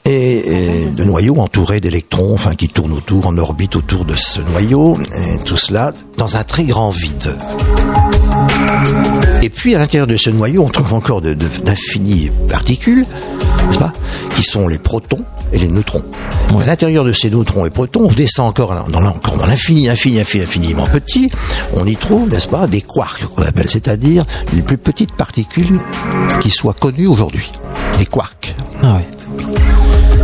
[0.07, 4.41] Et, et de noyaux entourés d'électrons, enfin qui tournent autour, en orbite autour de ce
[4.41, 7.37] noyau, et tout cela dans un très grand vide.
[9.43, 13.07] Et puis à l'intérieur de ce noyau, on trouve encore d'infinies particules,
[13.67, 13.93] n'est-ce pas,
[14.37, 16.05] qui sont les protons et les neutrons.
[16.61, 20.21] À l'intérieur de ces neutrons et protons, on descend encore dans, encore dans l'infini, infini,
[20.21, 21.31] infini, infiniment petit.
[21.75, 25.81] On y trouve, n'est-ce pas, des quarks qu'on appelle, c'est-à-dire les plus petites particules
[26.41, 27.51] qui soient connues aujourd'hui,
[27.99, 28.55] des quarks.
[28.83, 29.09] Ah ouais.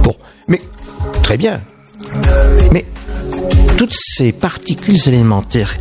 [0.02, 0.14] Bon,
[0.48, 0.60] mais
[1.22, 1.60] très bien.
[2.72, 2.84] Mais
[3.76, 5.76] toutes ces particules élémentaires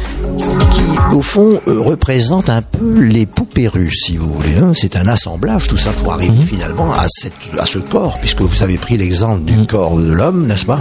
[1.13, 4.58] au fond, euh, représentent un peu les poupées russes, si vous voulez.
[4.58, 4.71] hein.
[4.73, 8.63] C'est un assemblage, tout ça, pour arriver finalement à, cette, à ce corps, puisque vous
[8.63, 10.79] avez pris l'exemple du corps de l'homme, n'est-ce pas?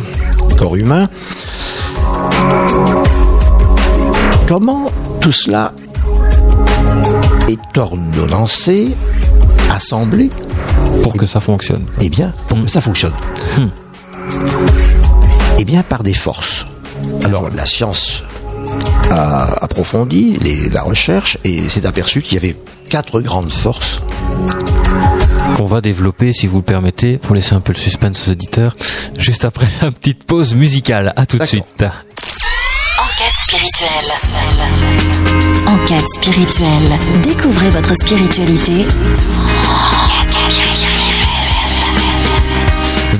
[0.48, 1.08] Le corps humain.
[4.46, 4.86] Comment
[5.20, 5.72] tout cela
[7.48, 8.88] est ordonnancé,
[9.72, 10.30] assemblé,
[11.02, 11.84] Pour que ça fonctionne.
[12.00, 13.12] eh bien, pour que ça fonctionne.
[15.58, 16.66] Eh bien, par des forces.
[17.24, 18.22] Alors, la science
[19.10, 22.56] a approfondi les- la recherche et s'est aperçu qu'il y avait
[22.88, 24.00] quatre grandes forces.
[25.56, 28.74] qu'on va développer, si vous le permettez, pour laisser un peu le suspense aux auditeurs,
[29.18, 31.12] juste après la petite pause musicale.
[31.16, 31.64] À tout de suite.
[32.98, 34.10] Enquête spirituelle.
[35.66, 36.98] Enquête spirituelle.
[37.22, 38.84] Découvrez votre spiritualité.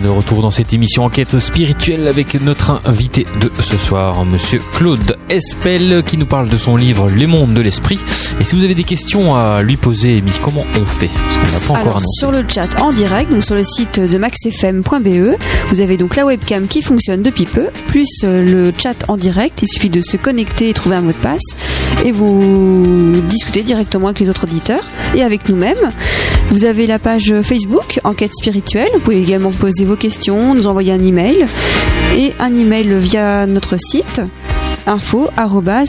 [0.03, 5.17] De retour dans cette émission Enquête spirituelle avec notre invité de ce soir, monsieur Claude
[5.29, 7.99] Espel, qui nous parle de son livre Les mondes de l'esprit.
[8.41, 11.09] Et si vous avez des questions à lui poser, Émilie, comment on fait?
[11.09, 12.19] Parce qu'on n'a pas encore Alors, annoncé.
[12.19, 15.37] sur le chat en direct, donc sur le site de maxfm.be,
[15.69, 19.63] vous avez donc la webcam qui fonctionne depuis peu, plus euh, le chat en direct.
[19.63, 21.43] Il suffit de se connecter et trouver un mot de passe.
[22.05, 25.77] Et vous discutez directement avec les autres auditeurs et avec nous-mêmes.
[26.51, 28.89] Vous avez la page Facebook Enquête spirituelle.
[28.95, 31.47] Vous pouvez également poser vos questions, nous envoyer un email.
[32.17, 34.21] Et un email via notre site
[34.87, 35.29] info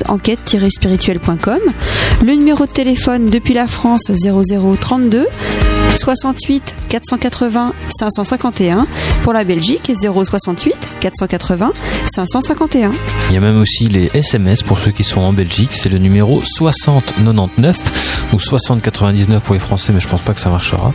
[0.08, 1.60] enquête-spirituelle.com
[2.23, 5.27] le numéro de téléphone depuis la France 0032
[5.95, 8.86] 68 480 551
[9.23, 11.73] pour la Belgique 068 480
[12.13, 12.91] 551.
[13.29, 15.71] Il y a même aussi les SMS pour ceux qui sont en Belgique.
[15.73, 20.49] C'est le numéro 6099 ou 6099 pour les Français, mais je pense pas que ça
[20.49, 20.93] marchera.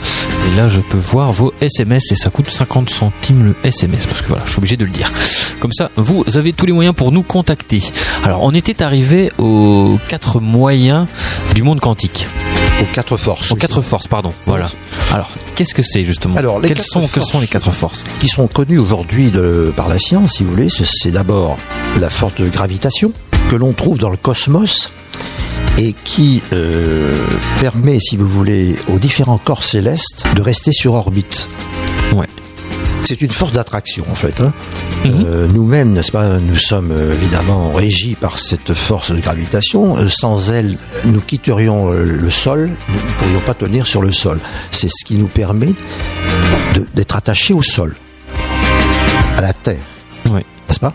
[0.49, 4.23] Et là, je peux voir vos SMS et ça coûte 50 centimes le SMS parce
[4.23, 5.11] que voilà, je suis obligé de le dire.
[5.61, 7.83] Comme ça, vous avez tous les moyens pour nous contacter.
[8.25, 11.07] Alors, on était arrivé aux quatre moyens
[11.55, 12.27] du monde quantique.
[12.81, 13.51] Aux quatre forces.
[13.51, 14.33] Aux quatre forces, pardon.
[14.47, 14.71] Voilà.
[15.13, 18.29] Alors, qu'est-ce que c'est justement Alors, les quelles, sont, quelles sont les quatre forces qui
[18.29, 19.31] sont connus aujourd'hui
[19.77, 21.59] par la science, si vous voulez, c'est- c'est d'abord
[22.01, 23.13] la force de gravitation
[23.51, 24.93] que l'on trouve dans le cosmos
[25.79, 27.15] et qui euh,
[27.61, 31.47] permet, si vous voulez, aux différents corps célestes de rester sur orbite.
[32.15, 32.27] Ouais.
[33.11, 34.41] C'est une force d'attraction en fait.
[34.41, 34.53] hein.
[35.05, 39.97] Euh, Nous-mêmes, n'est-ce pas, nous sommes euh, évidemment régis par cette force de gravitation.
[39.99, 44.39] Euh, sans elle, nous quitterions le sol, nous ne pourrions pas tenir sur le sol.
[44.71, 45.73] C'est ce qui nous permet
[46.95, 47.97] d'être attachés au sol,
[49.37, 49.83] à la Terre,
[50.27, 50.95] n'est-ce pas?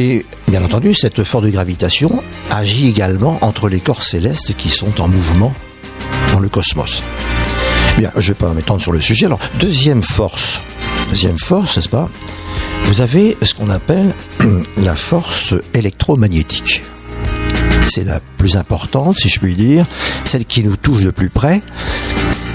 [0.00, 5.00] Et bien entendu, cette force de gravitation agit également entre les corps célestes qui sont
[5.00, 5.54] en mouvement
[6.32, 7.04] dans le cosmos.
[7.98, 9.26] Bien, je ne vais pas m'étendre sur le sujet.
[9.26, 10.62] Alors, deuxième force,
[11.10, 12.08] deuxième force, n'est-ce pas?
[12.84, 14.14] Vous avez ce qu'on appelle
[14.76, 16.82] la force électromagnétique.
[17.90, 19.84] C'est la plus importante, si je puis dire,
[20.24, 21.60] celle qui nous touche de plus près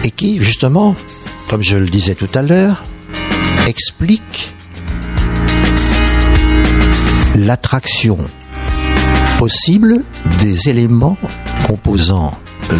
[0.05, 0.95] et qui, justement,
[1.49, 2.83] comme je le disais tout à l'heure,
[3.67, 4.51] explique
[7.35, 8.17] l'attraction
[9.39, 10.03] possible
[10.39, 11.17] des éléments
[11.67, 12.31] composant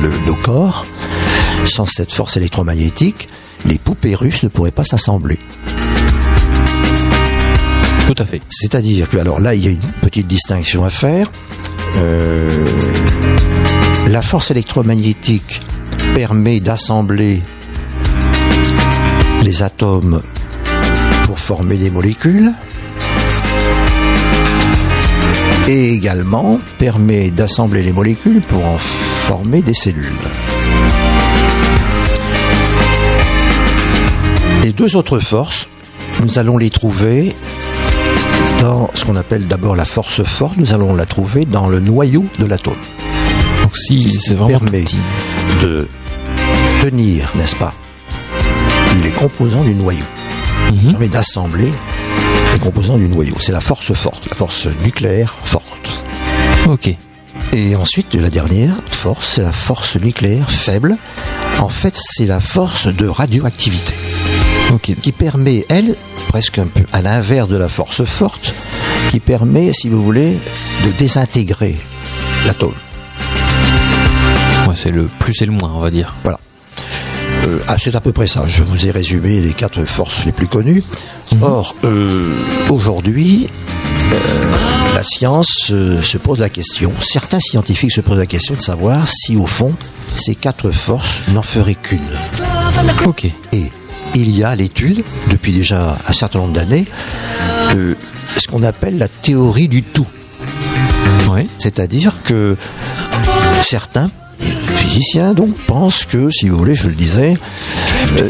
[0.02, 0.86] le- nos corps.
[1.66, 3.28] Sans cette force électromagnétique,
[3.66, 5.40] les poupées russes ne pourraient pas s'assembler.
[8.08, 8.42] Tout à fait.
[8.50, 11.32] C'est-à-dire que, alors là, il y a une petite distinction à faire.
[11.98, 12.66] Euh,
[14.10, 15.62] la force électromagnétique
[16.14, 17.42] permet d'assembler
[19.42, 20.22] les atomes
[21.26, 22.52] pour former des molécules
[25.68, 30.12] et également permet d'assembler les molécules pour en former des cellules.
[34.62, 35.68] Les deux autres forces,
[36.22, 37.36] nous allons les trouver
[38.62, 42.26] dans ce qu'on appelle d'abord la force forte, nous allons la trouver dans le noyau
[42.40, 42.78] de l'atome.
[43.62, 44.98] Donc si C'est ce vraiment permet petit.
[45.62, 45.88] de
[46.82, 47.74] tenir, n'est-ce pas,
[49.04, 50.06] les composants du noyau.
[50.72, 50.76] Mhm.
[50.82, 51.72] Ça permet d'assembler
[52.54, 53.36] les composants du noyau.
[53.40, 56.04] C'est la force forte, la force nucléaire forte.
[56.68, 56.96] Ok.
[57.54, 60.98] Et ensuite, la dernière force, c'est la force nucléaire faible.
[61.60, 63.94] En fait, c'est la force de radioactivité
[64.80, 65.96] qui permet, elle,
[66.30, 68.54] presque un peu à l'inverse de la force forte,
[69.12, 70.38] qui permet, si vous voulez,
[70.86, 71.76] de désintégrer
[72.46, 72.74] l'atome.
[74.68, 76.14] Ouais, c'est le plus et le moins, on va dire.
[76.24, 76.40] Voilà.
[77.46, 78.46] Euh, ah, c'est à peu près ça.
[78.48, 80.84] Je vous ai résumé les quatre forces les plus connues.
[81.42, 82.34] Or, euh,
[82.70, 83.50] aujourd'hui,
[84.96, 89.08] la science euh, se pose la question, certains scientifiques se posent la question de savoir
[89.08, 89.74] si, au fond,
[90.16, 92.00] ces quatre forces n'en feraient qu'une.
[93.06, 93.26] Ok.
[93.52, 93.72] Et
[94.16, 96.86] il y a l'étude, depuis déjà un certain nombre d'années,
[97.76, 97.96] euh,
[98.38, 100.08] ce qu'on appelle la théorie du tout.
[101.58, 102.56] C'est-à-dire que
[103.64, 104.12] certains
[104.76, 107.36] physiciens donc pensent que, si vous voulez, je le disais,
[108.18, 108.30] euh,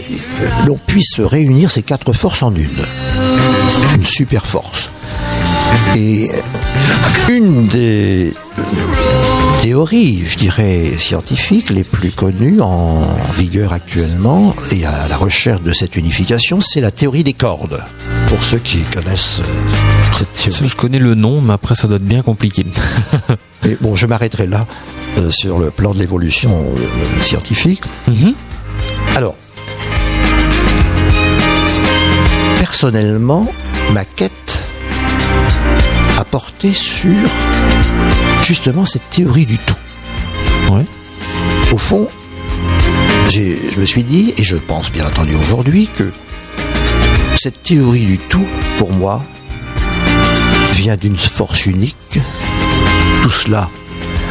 [0.66, 2.70] l'on puisse réunir ces quatre forces en une,
[3.96, 4.90] une super force.
[5.96, 6.30] Et
[7.30, 8.34] une des
[9.62, 13.02] théories, je dirais, scientifiques les plus connues en
[13.36, 17.82] vigueur actuellement et à la recherche de cette unification, c'est la théorie des cordes.
[18.28, 20.52] Pour ceux qui connaissent euh, cette théorie.
[20.52, 22.66] Ça, je connais le nom, mais après, ça doit être bien compliqué.
[23.66, 24.66] Et bon, je m'arrêterai là
[25.18, 27.84] euh, sur le plan de l'évolution euh, scientifique.
[28.08, 28.34] Mhm.
[29.16, 29.36] Alors,
[32.60, 33.48] personnellement,
[33.94, 34.43] ma quête
[36.34, 37.14] porté sur
[38.42, 39.76] justement cette théorie du tout.
[40.72, 40.84] Ouais.
[41.72, 42.08] Au fond,
[43.30, 46.12] je me suis dit, et je pense bien entendu aujourd'hui, que
[47.40, 48.48] cette théorie du tout,
[48.80, 49.24] pour moi,
[50.74, 51.96] vient d'une force unique.
[53.22, 53.70] Tout cela.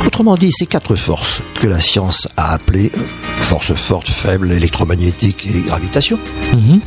[0.04, 3.00] Autrement dit, ces quatre forces que la science a appelées euh,
[3.36, 6.18] force forte, faible, électromagnétique et gravitation,
[6.52, 6.80] Mhm.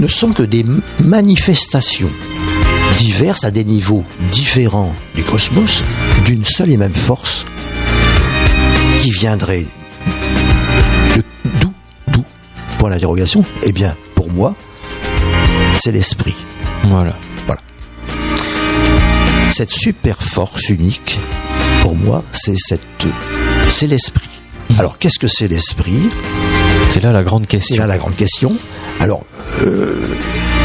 [0.00, 0.64] ne sont que des
[1.04, 2.08] manifestations
[2.98, 5.82] diverses à des niveaux différents du cosmos
[6.24, 7.44] d'une seule et même force
[9.00, 9.66] qui viendrait
[11.16, 11.22] de
[11.60, 11.72] d'où
[12.08, 12.24] D'où
[12.78, 13.44] Point d'interrogation.
[13.62, 14.54] Eh bien, pour moi,
[15.74, 16.36] c'est l'esprit.
[16.84, 17.16] Voilà.
[19.50, 21.18] Cette super force unique,
[21.82, 22.80] pour moi, c'est cette,
[23.70, 24.28] c'est l'esprit.
[24.78, 26.08] Alors, qu'est-ce que c'est l'esprit?
[26.90, 27.76] C'est là la grande C'est question.
[27.78, 28.54] là la grande question.
[29.00, 29.24] Alors,
[29.62, 29.96] euh,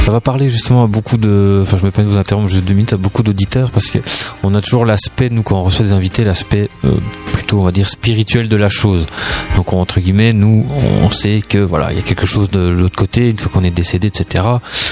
[0.06, 2.64] Ça va parler justement à beaucoup de, enfin je me permets de vous interrompre juste
[2.64, 3.98] deux minutes, à beaucoup d'auditeurs parce que
[4.44, 6.92] on a toujours l'aspect, nous quand on reçoit des invités, l'aspect euh,
[7.34, 9.08] plutôt on va dire spirituel de la chose.
[9.56, 10.64] Donc entre guillemets, nous
[11.04, 13.64] on sait que voilà, il y a quelque chose de l'autre côté, une fois qu'on
[13.64, 14.46] est décédé, etc.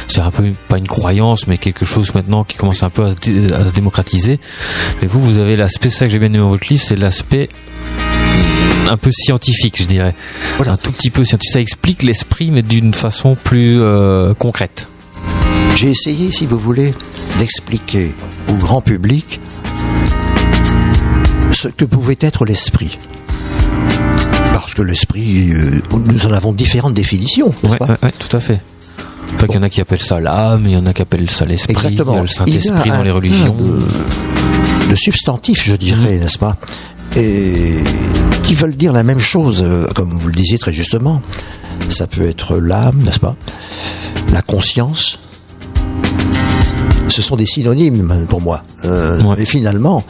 [0.08, 3.12] C'est un peu pas une croyance, mais quelque chose maintenant qui commence un peu à
[3.12, 4.40] se, dé- à se démocratiser.
[5.00, 6.96] Mais vous, vous avez l'aspect, c'est ça que j'ai bien aimé dans votre livre, c'est
[6.96, 7.50] l'aspect
[7.92, 10.16] hum, un peu scientifique, je dirais.
[10.66, 11.54] Un tout petit peu scientifique.
[11.54, 14.88] Ça explique l'esprit, mais d'une façon plus euh, concrète.
[15.76, 16.94] J'ai essayé, si vous voulez,
[17.40, 18.14] d'expliquer
[18.50, 19.40] au grand public
[21.52, 22.98] ce que pouvait être l'esprit.
[24.54, 28.40] Parce que l'esprit, euh, nous en avons différentes définitions, n'est-ce Ouais, pas ouais, tout à
[28.40, 28.60] fait.
[29.50, 31.44] Il y en a qui appellent ça l'âme, il y en a qui appellent ça
[31.46, 32.18] l'esprit, il y Exactement.
[32.18, 33.54] a le Saint-Esprit dans les religions.
[33.56, 35.78] de, de substantifs, je Mhm.
[35.80, 36.56] dirais, n'est-ce pas
[37.18, 37.84] Et
[38.44, 41.22] qui veulent dire la même chose, euh, comme vous le disiez très justement.
[41.90, 43.36] Ça peut être l'âme, n'est-ce pas?
[44.32, 45.20] La conscience.
[47.10, 48.64] Ce sont des synonymes pour moi.
[48.86, 49.42] Euh, Ouais.
[49.42, 50.04] Et finalement,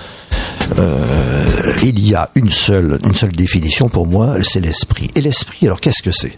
[0.80, 5.10] euh, il y a une seule, une seule définition pour moi, c'est l'esprit.
[5.15, 6.36] Et l'esprit, alors qu'est-ce que c'est?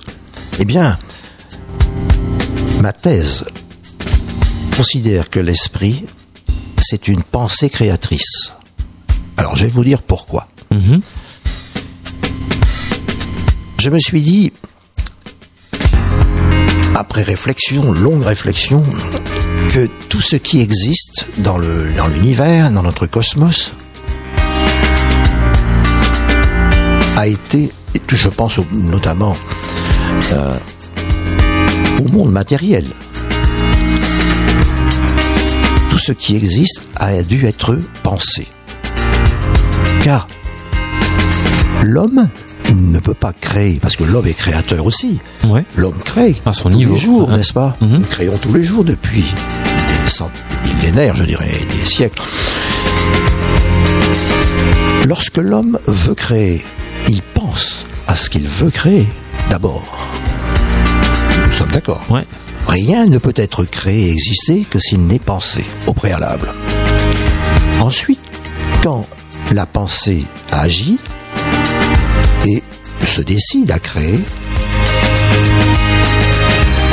[0.60, 0.97] Eh bien,
[2.81, 3.45] ma thèse
[4.75, 6.05] considère que l'esprit,
[6.81, 8.51] c'est une pensée créatrice.
[9.38, 10.47] Alors, je vais vous dire pourquoi.
[10.71, 10.99] Mhm.
[13.79, 14.51] Je me suis dit,
[16.95, 18.84] après réflexion, longue réflexion,
[19.69, 23.73] que tout ce qui existe dans le dans l'univers, dans notre cosmos,
[27.17, 29.36] a été, et je pense notamment
[30.34, 30.58] euh,
[32.04, 32.88] au monde matériel.
[35.89, 38.47] Tout ce qui existe a dû être pensé.
[40.04, 40.28] Car
[41.82, 42.28] l'homme
[42.73, 45.19] ne peut pas créer, parce que l'homme est créateur aussi.
[45.47, 45.65] Ouais.
[45.75, 46.93] L'homme crée À son tous niveau.
[46.95, 47.75] les jours, n'est-ce pas?
[47.82, 47.97] Mhm.
[47.99, 50.32] Nous créons tous les jours depuis des cent-
[50.63, 52.21] des millénaires, je dirais, des siècles.
[55.08, 56.63] Lorsque l'homme veut créer,
[57.08, 59.08] il pense à ce qu'il veut créer
[59.49, 59.84] d'abord.
[61.45, 62.01] Nous sommes d'accord.
[62.10, 62.25] Ouais.
[62.67, 66.51] Rien ne peut être créé et exister que s'il n'est pensé au préalable.
[67.80, 68.19] Ensuite,
[68.82, 69.06] quand
[69.54, 70.97] la pensée agit
[72.45, 72.63] et
[73.05, 74.19] se décide à créer,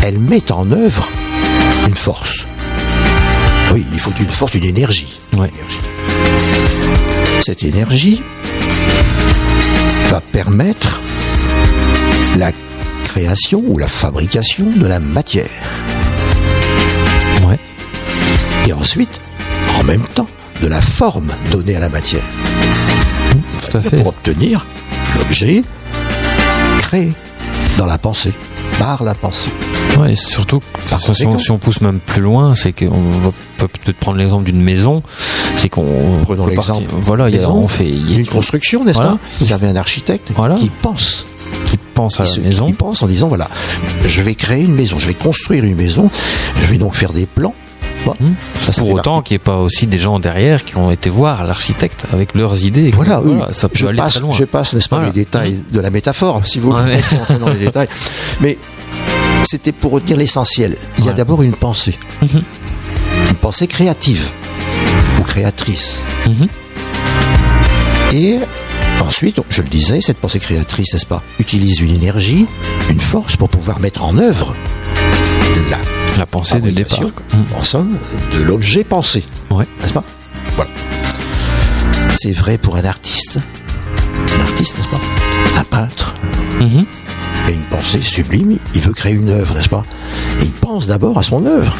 [0.02, 1.08] elle met en œuvre
[1.86, 2.46] une force.
[3.72, 5.20] Oui, il faut une force, une énergie.
[5.36, 5.50] Ouais.
[7.40, 8.22] Cette énergie
[10.08, 11.00] va permettre
[12.36, 12.52] la
[13.04, 15.48] création ou la fabrication de la matière.
[17.46, 17.58] Ouais.
[18.66, 19.20] Et ensuite,
[19.78, 20.28] en même temps,
[20.62, 22.22] de la forme donnée à la matière.
[23.70, 23.96] Tout à fait.
[23.96, 24.66] Pour obtenir
[25.18, 25.62] l'objet
[26.78, 27.12] créé
[27.78, 28.32] dans la pensée,
[28.78, 29.50] par la pensée.
[29.98, 32.92] Ouais, et surtout, Par si, on, si on pousse même plus loin, c'est qu'on
[33.58, 35.02] peut peut-être prendre l'exemple d'une maison,
[35.56, 35.84] c'est qu'on
[36.22, 39.12] Prenons l'exemple Voilà, il y a, on fait, il y a Une construction, n'est-ce Voilà.
[39.12, 40.54] pas Vous avez un architecte Voilà.
[40.54, 41.26] qui pense,
[41.66, 42.66] qui pense à la maison.
[42.66, 43.48] qui pense en disant voilà,
[44.06, 46.10] je vais créer une maison, je vais construire une maison,
[46.60, 47.54] je vais donc faire des plans.
[48.04, 48.34] Hmm.
[48.58, 51.44] ça, Pour autant qu'il n'y ait pas aussi des gens derrière qui ont été voir
[51.44, 52.90] l'architecte avec leurs idées.
[52.90, 53.36] Voilà, oui.
[53.52, 54.34] ça peut je aller passe, très loin.
[54.36, 55.12] je passe, n'est-ce pas, Voilà.
[55.12, 57.38] les détails de la métaphore, si vous voulez Ouais.
[57.38, 57.88] dans les détails.
[58.40, 58.58] Mais
[59.44, 60.76] c'était pour retenir l'essentiel.
[60.98, 62.42] Il y a d'abord une pensée, Mhm.
[63.30, 64.30] une pensée créative
[65.18, 66.02] ou créatrice.
[66.26, 66.48] Mhm.
[68.12, 68.38] Et
[69.00, 72.46] ensuite, je le disais, cette pensée créatrice, n'est-ce pas, utilise une énergie,
[72.90, 74.54] une force pour pouvoir mettre en œuvre
[75.70, 75.76] la
[76.18, 77.00] La pensée du départ.
[77.58, 77.98] en somme,
[78.32, 79.64] de l'objet pensé Ouais.
[79.80, 80.04] n'est-ce pas?
[80.56, 80.70] Voilà.
[82.20, 83.38] C'est vrai pour un artiste.
[84.36, 85.00] Un artiste, n'est-ce pas?
[85.60, 86.14] Un peintre
[86.60, 86.84] Mhm.
[87.44, 89.82] qui a une pensée sublime, il veut créer une œuvre, n'est-ce pas?
[90.40, 91.76] Et il pense d'abord à son œuvre.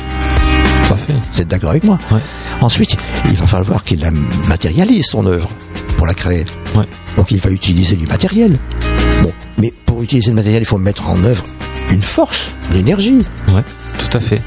[0.86, 1.12] Tout à fait.
[1.32, 1.98] Vous êtes d'accord avec moi?
[2.10, 2.20] Ouais.
[2.60, 4.10] Ensuite, il va falloir qu'il la
[4.48, 5.48] matérialise son œuvre
[5.96, 6.46] pour la créer.
[6.74, 6.86] Ouais.
[7.16, 8.58] Donc il va utiliser du matériel.
[9.22, 11.44] Bon, mais pour utiliser le matériel, il faut mettre en œuvre
[11.90, 13.18] une force, une énergie,
[13.48, 13.62] Ouais,
[14.10, 14.40] tout à fait.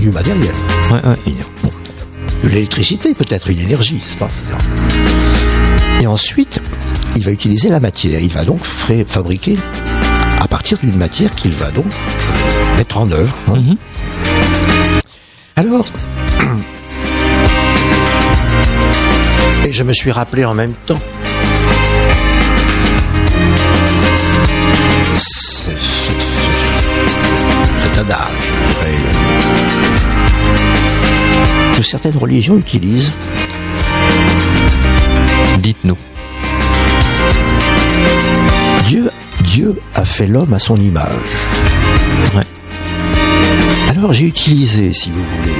[0.00, 0.50] du matériel.
[0.90, 1.16] Ouais, ouais.
[1.26, 1.70] Une- bon,
[2.42, 4.28] de l'électricité peut-être, une énergie, c'est pas
[6.00, 6.60] Et ensuite,
[7.16, 8.20] il va utiliser la matière.
[8.20, 8.60] Il va donc
[9.06, 9.56] fabriquer
[10.40, 11.86] à partir d'une matière qu'il va donc
[12.76, 13.34] mettre en œuvre.
[13.48, 13.54] hein.
[13.56, 13.76] Mhm.
[15.56, 15.86] Alors,
[19.64, 20.98] et je me suis rappelé en même temps
[27.84, 28.52] cet adage,
[31.76, 33.12] que certaines religions utilisent
[35.58, 35.98] Dites-nous.
[38.86, 39.10] Dieu,
[39.42, 41.12] Dieu a fait l'homme à son image.
[42.34, 42.46] Ouais.
[43.90, 45.54] Alors j'ai utilisé, si vous voulez,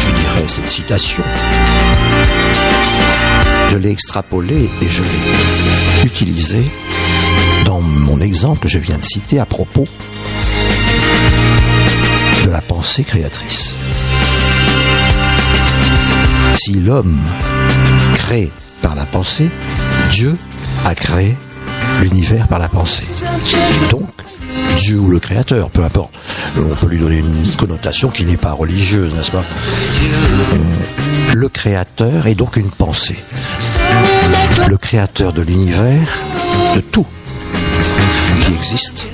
[0.00, 1.22] je dirais cette citation.
[3.70, 6.66] Je l'ai extrapolée et je l'ai utilisée
[7.66, 9.86] dans mon exemple que je viens de citer à propos
[12.44, 13.74] de la pensée créatrice.
[16.56, 17.18] Si l'homme
[18.14, 18.50] crée
[18.82, 19.48] par la pensée,
[20.10, 20.36] Dieu
[20.84, 21.36] a créé
[22.00, 23.06] l'univers par la pensée.
[23.90, 24.08] Donc,
[24.78, 26.12] Dieu ou le Créateur, peu importe.
[26.56, 29.44] On peut lui donner une connotation qui n'est pas religieuse, n'est-ce pas?
[29.44, 30.56] Euh,
[31.34, 33.18] Le Créateur est donc une pensée.
[34.68, 36.08] Le Créateur de l'univers,
[36.74, 37.06] de tout
[38.44, 39.06] qui existe,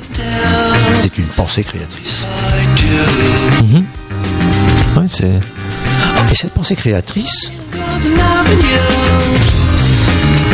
[0.97, 2.25] c'est une pensée créatrice.
[4.97, 5.41] Ouais, c'est.
[6.31, 7.51] Et cette pensée créatrice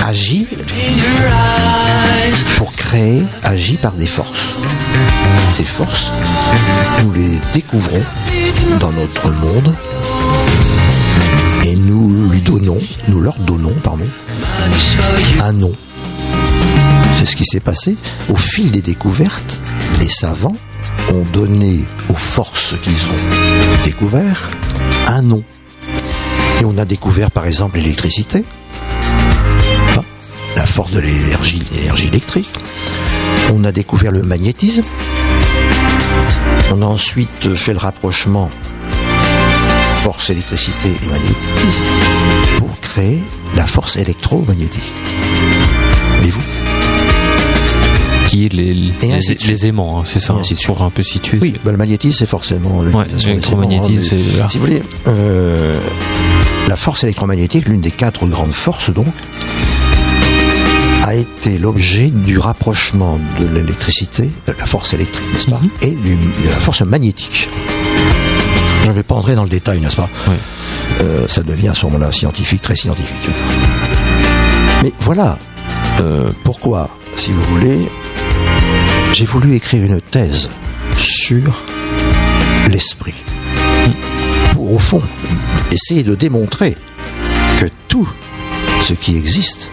[0.05, 0.47] agit
[2.57, 4.55] pour créer, agit par des forces.
[5.53, 6.11] Ces forces,
[7.03, 8.03] nous les découvrons
[8.80, 9.74] dans notre monde
[11.64, 14.07] et nous lui donnons, nous leur donnons, pardon,
[15.43, 15.72] un nom.
[17.18, 17.97] C'est ce qui s'est passé
[18.28, 19.59] au fil des découvertes.
[20.01, 20.57] Les savants
[21.12, 24.51] ont donné aux forces qu'ils ont découvert
[25.07, 25.42] un nom.
[26.61, 28.45] Et on a découvert par exemple l'électricité,
[29.88, 30.05] Enfin,
[30.57, 32.49] la force de l'énergie, l'énergie électrique.
[33.53, 34.84] On a découvert le magnétisme.
[36.72, 38.51] On a ensuite fait le rapprochement
[40.05, 41.82] force, électricité et magnétisme
[42.59, 43.22] pour créer
[43.55, 44.92] la force électromagnétique.
[48.35, 50.35] Voyez-vous Qui est les, Et aimants, hein, c'est ça.
[50.51, 51.39] Et Pour un peu situer.
[51.41, 55.78] Oui, ben, le magnétisme, c'est forcément l'électromagnétisme, c'est- Si vous voulez, euh,
[56.68, 59.07] la force électromagnétique, l'une des quatre grandes forces, donc,
[61.05, 66.16] a été l'objet du rapprochement de l'électricité, de la force électrique, n'est-ce pas, et du-
[66.16, 67.49] de la force magnétique.
[68.85, 70.35] Je ne vais pas entrer dans le détail, n'est-ce pas Oui.
[71.03, 73.30] Euh, Ça devient à ce moment-là scientifique, très scientifique.
[74.82, 75.39] Mais voilà
[76.01, 77.78] euh, pourquoi, si vous voulez,
[79.14, 80.50] j'ai voulu écrire une thèse
[80.98, 81.62] sur
[82.68, 83.14] l'esprit.
[84.52, 85.00] Pour, au fond,
[85.70, 86.74] essayer de démontrer
[87.60, 88.08] que tout
[88.80, 89.68] ce qui existe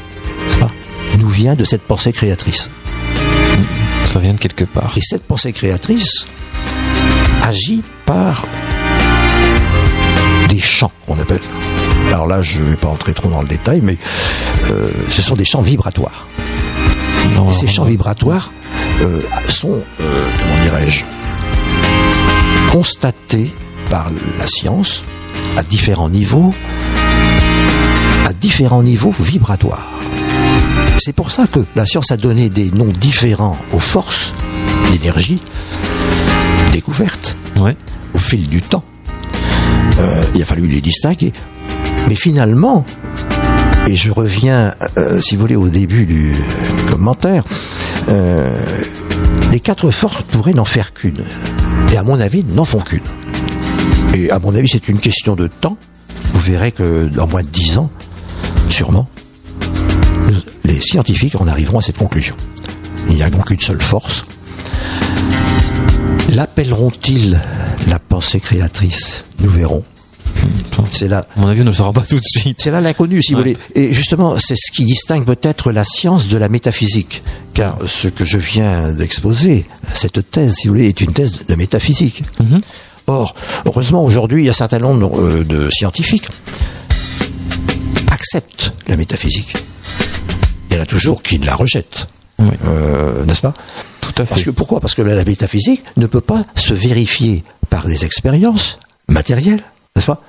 [1.18, 2.70] nous vient de cette pensée créatrice.
[4.14, 4.94] Ça vient de quelque part.
[4.96, 6.28] Et cette pensée créatrice
[7.42, 8.46] agit par
[10.50, 11.42] des champs qu'on appelle.
[12.10, 13.98] Alors là, je ne vais pas entrer trop dans le détail, mais
[14.70, 16.28] euh, ce sont des champs vibratoires.
[17.34, 18.52] Non, Et ces champs vibratoires
[19.02, 21.04] euh, sont, euh, comment dirais-je,
[22.72, 23.54] constatés
[23.90, 25.04] par la science
[25.58, 26.54] à différents niveaux,
[28.26, 29.90] à différents niveaux vibratoires.
[30.98, 34.34] C'est pour ça que la science a donné des noms différents aux forces
[34.92, 35.42] d'énergie
[36.72, 37.76] découvertes Ouais.
[38.14, 38.84] au fil du temps.
[40.00, 41.34] Euh, il a fallu les distinguer.
[42.08, 42.86] Mais finalement,
[43.88, 47.44] et je reviens, euh, si vous voulez, au début du, du commentaire,
[48.10, 48.66] euh,
[49.52, 51.24] les quatre forces pourraient n'en faire qu'une.
[51.92, 53.04] Et à mon avis, n'en font qu'une.
[54.14, 55.78] Et à mon avis, c'est une question de temps.
[56.34, 57.90] Vous verrez que dans moins de dix ans,
[58.70, 59.08] sûrement,
[60.64, 62.36] les scientifiques en arriveront à cette conclusion.
[63.10, 64.26] Il n'y a donc une seule force.
[66.34, 67.40] L'appelleront-ils
[67.88, 69.26] la pensée créatrice?
[69.40, 69.84] Nous verrons.
[70.92, 72.60] C'est là, À mon avis, on ne le saura pas tout de suite.
[72.62, 73.58] c'est là l'inconnu, si vous voulez.
[73.76, 77.22] Et justement, c'est ce qui distingue peut-être la science de la métaphysique.
[77.54, 81.56] Car ce que je viens d'exposer, cette thèse, si vous voulez, est une thèse de
[81.56, 82.24] métaphysique.
[82.40, 82.62] Mhm.
[83.08, 83.36] Or,
[83.66, 86.28] heureusement, aujourd'hui, il y a un certain nombre euh, de scientifiques
[88.12, 89.54] acceptent la métaphysique.
[90.70, 92.08] Il y en a toujours qui la rejettent.
[92.40, 92.48] Oui.
[92.66, 93.54] Euh, N'est-ce pas?
[94.00, 94.44] Tout à Parce fait.
[94.46, 94.80] que pourquoi?
[94.80, 99.64] Parce que la métaphysique ne peut pas se vérifier par des expériences matérielles,
[99.96, 100.22] n'est-ce pas?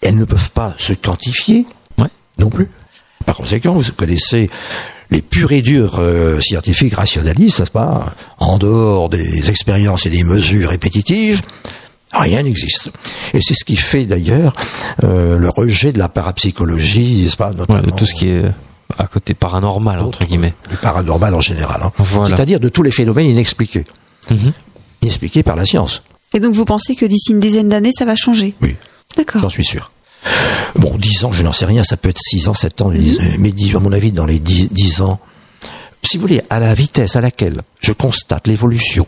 [0.00, 1.66] Elles ne peuvent pas se quantifier
[2.38, 2.70] non plus.
[3.26, 4.50] Par conséquent, vous connaissez
[5.12, 8.14] les purs et durs euh, scientifiques rationalistes, n'est-ce pas?
[8.38, 11.40] En dehors des expériences et des mesures répétitives,
[12.12, 12.90] rien n'existe.
[13.34, 14.54] Et c'est ce qui fait d'ailleurs
[15.04, 18.42] euh, le rejet de la parapsychologie, n'est-ce pas Ouais, Notamment de tout ce qui est
[18.98, 20.54] à côté paranormal, entre guillemets.
[20.70, 21.80] Du paranormal en général.
[21.84, 21.92] hein.
[21.98, 22.34] Voilà.
[22.34, 23.84] C'est-à-dire de tous les phénomènes inexpliqués.
[24.30, 24.52] Mhm.
[25.02, 26.02] Inexpliqués par la science.
[26.34, 28.54] Et donc vous pensez que d'ici une dizaine d'années, ça va changer?
[28.62, 28.76] Oui,
[29.16, 29.42] D'accord.
[29.42, 29.91] j'en suis sûr.
[30.76, 33.18] Bon, 10 ans, je n'en sais rien, ça peut être 6 ans, 7 ans, dix-
[33.38, 35.18] mais à mon avis, dans les 10, 10 ans,
[36.02, 39.06] si vous voulez, à la vitesse à laquelle je constate l'évolution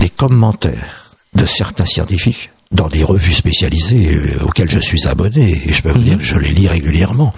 [0.00, 5.72] des commentaires de certains scientifiques dans des revues spécialisées euh, auxquelles je suis abonné, et
[5.72, 7.32] je peux vous dire que je les lis régulièrement,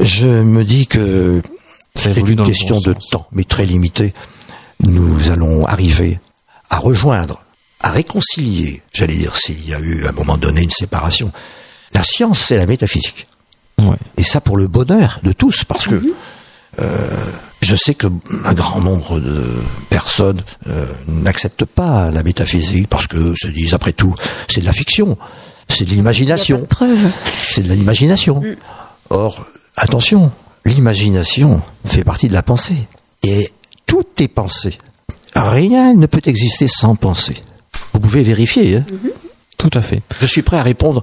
[0.00, 1.42] je me dis que
[1.94, 4.14] c'est une question bon de temps, mais très limitée.
[4.80, 6.20] Nous allons arriver
[6.70, 7.42] à rejoindre
[7.80, 11.32] à réconcilier, j'allais dire s'il y a eu à un moment donné une séparation,
[11.92, 13.26] la science c'est la métaphysique.
[13.78, 13.96] Ouais.
[14.16, 16.02] Et ça pour le bonheur de tous, parce que
[16.80, 17.10] euh,
[17.60, 18.08] je sais que
[18.44, 19.44] un grand nombre de
[19.90, 24.14] personnes euh, n'acceptent pas la métaphysique parce que se disent après tout
[24.48, 25.16] c'est de la fiction,
[25.68, 26.66] c'est de l'imagination,
[27.48, 28.42] c'est de l'imagination.
[29.10, 30.30] Or attention,
[30.64, 32.86] l'imagination fait partie de la pensée
[33.22, 33.48] et
[33.86, 34.76] tout est pensée.
[35.34, 37.36] Rien ne peut exister sans pensée.
[37.98, 38.76] Vous pouvez vérifier.
[38.76, 38.84] Hein
[39.56, 40.02] Tout à fait.
[40.20, 41.02] Je suis prêt à répondre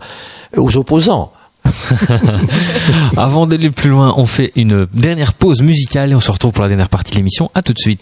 [0.55, 1.33] aux opposants.
[3.17, 6.63] Avant d'aller plus loin, on fait une dernière pause musicale et on se retrouve pour
[6.63, 7.51] la dernière partie de l'émission.
[7.53, 8.01] À tout de suite.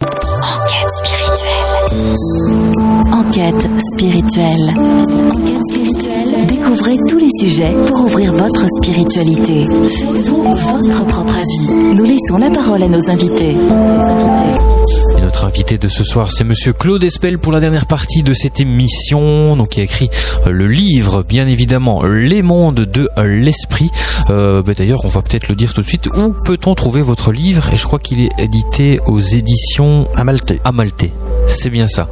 [3.11, 4.75] Enquête spirituelle.
[4.77, 6.45] Enquête spirituelle.
[6.45, 9.65] Découvrez tous les sujets pour ouvrir votre spiritualité.
[9.65, 11.95] Faites-vous votre propre avis.
[11.95, 13.53] Nous laissons la parole à nos invités.
[13.55, 15.12] Nos invités.
[15.33, 18.59] Notre invité de ce soir, c'est Monsieur Claude Espel pour la dernière partie de cette
[18.59, 19.57] émission.
[19.57, 20.07] Donc, il a écrit
[20.45, 23.89] euh, le livre, bien évidemment, Les mondes de l'esprit.
[24.29, 26.05] Euh, bah, D'ailleurs, on va peut-être le dire tout de suite.
[26.15, 27.71] Où peut-on trouver votre livre?
[27.73, 30.59] Et je crois qu'il est édité aux éditions Amalté.
[30.63, 31.11] Amalté.
[31.47, 32.07] C'est bien ça.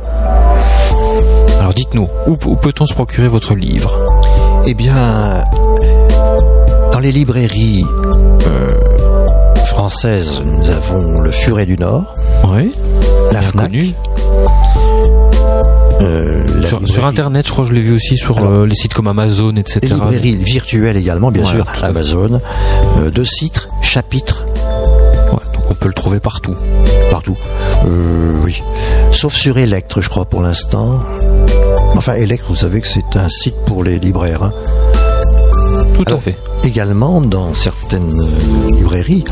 [1.60, 3.96] Alors, dites-nous, où, où peut-on se procurer votre livre?
[4.66, 5.44] Eh bien,
[6.92, 7.86] dans les librairies
[8.48, 8.70] euh,
[9.66, 12.16] françaises, nous avons le Furet du Nord,
[12.50, 12.72] Oui,
[13.32, 13.94] la bien Fnac, connu.
[16.02, 18.76] euh, Sur, sur Internet, je crois que je l'ai vu aussi sur Alors, euh, les
[18.76, 19.80] sites comme Amazon, etc.
[19.84, 21.66] les librairies virtuelles également, bien Ouais, sûr.
[21.84, 22.40] Amazon,
[23.00, 24.46] euh, de Citre, Chapitre,
[25.32, 26.56] Ouais, donc on peut le trouver partout.
[27.10, 27.38] partout.
[28.44, 28.62] Oui,
[29.14, 31.00] sauf sur Electre, je crois pour l'instant.
[31.96, 34.44] Enfin, Electre, vous savez que c'est un site pour les libraires.
[34.44, 34.54] hein.
[35.96, 36.36] Tout à fait.
[36.64, 38.28] Également dans certaines
[38.76, 39.24] librairies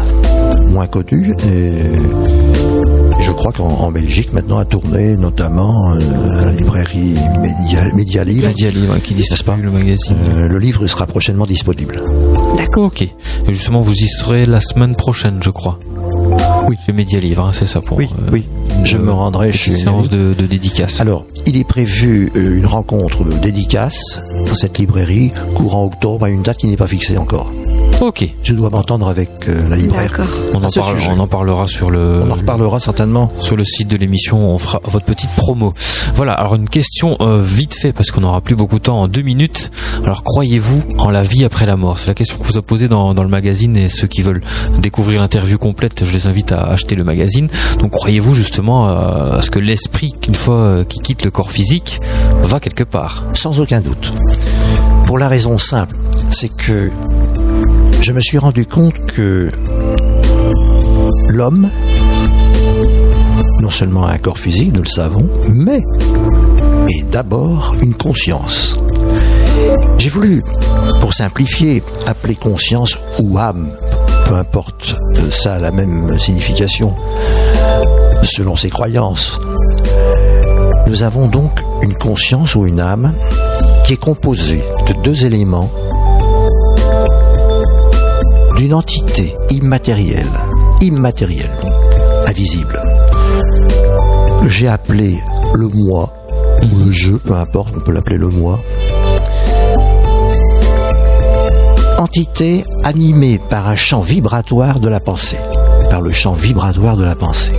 [0.67, 1.33] moins connues.
[1.45, 1.73] Et
[3.39, 8.47] crois qu'en en Belgique, maintenant, à tourner, notamment euh, à la librairie Média, Média Livre,
[8.49, 10.17] Média Livre qui pas distribue le magazine.
[10.35, 12.03] euh, le livre sera prochainement disponible.
[12.57, 13.01] D'accord, ok.
[13.03, 13.11] Et
[13.47, 15.79] justement, vous y serez la semaine prochaine, je crois.
[16.67, 16.75] Oui.
[16.85, 17.97] Chez Média Livre, hein, c'est ça pour.
[17.97, 18.45] Oui, euh, oui.
[18.83, 20.99] Je euh, me rendrai chez une séance de, de dédicace.
[20.99, 26.57] Alors, il est prévu une rencontre dédicace dans cette librairie courant octobre à une date
[26.57, 27.49] qui n'est pas fixée encore.
[28.01, 28.27] Ok.
[28.43, 30.19] Je dois m'entendre avec euh, la libraire.
[30.53, 31.11] On en, parle- sujet.
[31.15, 32.23] on en parlera sur le.
[32.25, 33.31] On en reparlera certainement.
[33.39, 35.73] Sur le site de l'émission, on fera votre petite promo.
[36.15, 39.07] Voilà, alors une question euh, vite fait, parce qu'on n'aura plus beaucoup de temps, en
[39.07, 39.71] deux minutes.
[40.03, 41.99] Alors, croyez-vous en la vie après la mort?
[41.99, 44.41] C'est la question que vous a posée dans, dans le magazine, et ceux qui veulent
[44.79, 47.47] découvrir l'interview complète, je les invite à acheter le magazine.
[47.79, 51.51] Donc, croyez-vous justement euh, à ce que l'esprit, qu'une fois euh, qu'il quitte le corps
[51.51, 51.99] physique,
[52.43, 53.23] va quelque part?
[53.33, 54.11] Sans aucun doute.
[55.05, 55.95] Pour la raison simple,
[56.29, 56.91] c'est que
[58.01, 59.49] je me suis rendu compte que
[61.29, 61.69] l'homme,
[63.61, 65.81] non seulement a un corps physique, nous le savons, mais
[66.89, 68.77] est d'abord une conscience.
[69.97, 70.43] J'ai voulu,
[71.01, 73.71] pour simplifier, appeler conscience ou âme,
[74.25, 76.95] peu importe, euh, ça a la même signification,
[78.23, 79.39] selon ses croyances.
[80.87, 83.13] Nous avons donc une conscience ou une âme
[83.85, 85.69] qui est composée de deux éléments,
[88.59, 90.27] d'une entité immatérielle,
[90.81, 91.49] immatérielle,
[92.27, 92.79] invisible.
[94.47, 95.17] J'ai appelé
[95.55, 96.13] le moi,
[96.61, 98.59] ou le je, peu importe, on peut l'appeler le moi.
[101.97, 105.39] Entité animée par un champ vibratoire de la pensée,
[105.89, 107.53] par le champ vibratoire de la pensée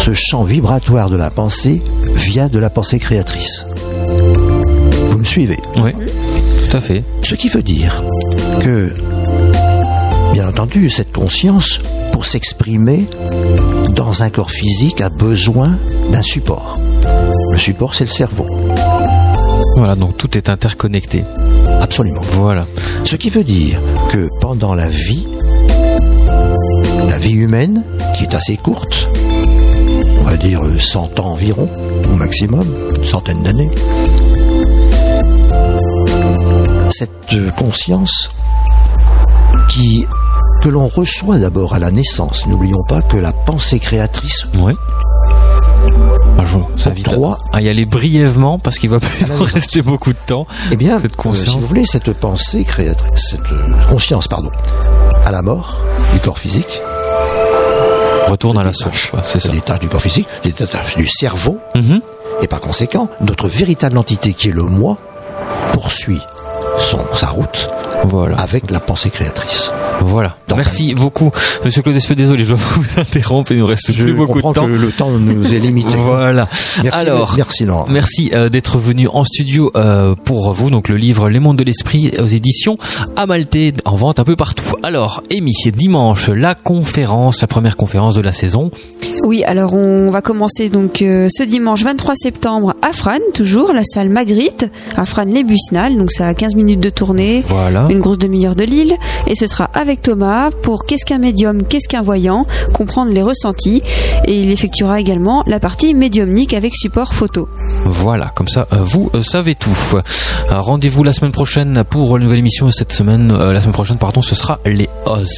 [0.00, 1.82] ce champ vibratoire de la pensée
[2.16, 3.66] vient de la pensée créatrice.
[5.10, 5.58] Vous me suivez?
[5.76, 5.92] Oui,
[6.70, 7.04] tout à fait.
[7.22, 8.02] Ce qui veut dire
[8.64, 8.94] que,
[10.32, 11.80] bien entendu, cette conscience,
[12.12, 13.06] pour s'exprimer
[13.94, 15.78] dans un corps physique, a besoin
[16.12, 16.78] d'un support.
[17.52, 18.46] Le support, c'est le cerveau.
[19.76, 21.24] Voilà, donc tout est interconnecté.
[21.80, 22.20] Absolument.
[22.32, 22.66] Voilà.
[23.04, 25.26] Ce qui veut dire que pendant la vie,
[27.08, 27.82] la vie humaine,
[28.16, 29.08] qui est assez courte,
[30.20, 31.68] on va dire euh, 100 ans environ,
[32.12, 32.66] au maximum,
[32.96, 33.70] une centaine d'années,
[36.90, 38.30] cette conscience
[39.70, 40.04] qui
[40.62, 42.46] que l'on reçoit d'abord à la naissance.
[42.46, 44.74] N'oublions pas que la pensée créatrice Oui.
[46.38, 47.38] Ah, je- ça Trois.
[47.52, 50.46] à y aller brièvement parce qu'il va plus la nous rester beaucoup de temps.
[50.70, 51.54] Eh bien, Cette euh, conscience.
[51.54, 54.50] si vous voulez, cette pensée créatrice, cette euh, conscience, pardon,
[55.24, 55.80] à la mort
[56.12, 56.80] du corps physique,
[58.28, 59.52] Retourne à la source, c'est c'est ça.
[59.52, 60.28] des tâches du corps physique,
[60.70, 62.00] tâches du cerveau, Mhm.
[62.42, 64.98] et par conséquent, notre véritable entité qui est le moi
[65.72, 66.20] poursuit
[66.80, 67.68] son, sa route
[68.04, 68.36] Voilà.
[68.36, 69.70] avec la pensée créatrice.
[70.00, 70.36] Voilà.
[70.56, 71.30] Merci beaucoup,
[71.64, 72.14] Monsieur Claude Espé.
[72.14, 73.52] Désolé, je dois vous interrompre.
[73.52, 74.66] Il nous reste Je plus beaucoup de temps.
[74.66, 75.94] que le temps nous est limité.
[75.96, 76.48] Voilà.
[76.82, 77.86] Merci, Alors, merci Laurent.
[77.88, 80.70] Merci euh, d'être venu en studio euh, pour vous.
[80.70, 82.78] Donc le livre Les Mondes de l'Esprit aux éditions
[83.16, 84.74] Amalté en vente un peu partout.
[84.82, 88.70] Alors, Amy, dimanche, la conférence, la première conférence de la saison.
[89.22, 93.84] Oui, alors on va commencer donc euh, ce dimanche 23 septembre à Fran, toujours la
[93.84, 97.86] salle Magritte, à Fran les Buisnal, donc ça a 15 minutes de tournée, Voilà.
[97.90, 98.94] Une grosse demi-heure de Lille,
[99.26, 103.82] et ce sera avec Thomas pour qu'est-ce qu'un médium, qu'est-ce qu'un voyant, comprendre les ressentis,
[104.24, 107.48] et il effectuera également la partie médiumnique avec support photo.
[107.84, 109.76] Voilà, comme ça, euh, vous euh, savez tout.
[109.94, 110.00] Euh,
[110.50, 112.68] Rendez-vous la semaine prochaine pour une nouvelle émission.
[112.68, 114.88] Et cette semaine, euh, la semaine prochaine, pardon, ce sera les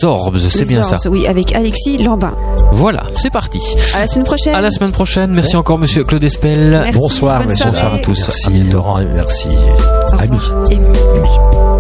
[0.03, 0.39] Orbs.
[0.51, 0.97] C'est bien ça.
[1.09, 2.35] Oui, avec Alexis Lambin.
[2.73, 3.59] Voilà, c'est parti.
[3.95, 4.55] À la semaine prochaine.
[4.55, 5.31] À la semaine prochaine.
[5.33, 6.71] Merci encore, Monsieur Claude Espel.
[6.71, 7.43] Merci, Bonsoir.
[7.45, 8.19] Bonsoir à tous.
[8.21, 8.71] Merci.
[8.71, 10.37] Laurent et merci Au Ami.
[10.39, 10.71] revoir.
[10.71, 11.72] Et-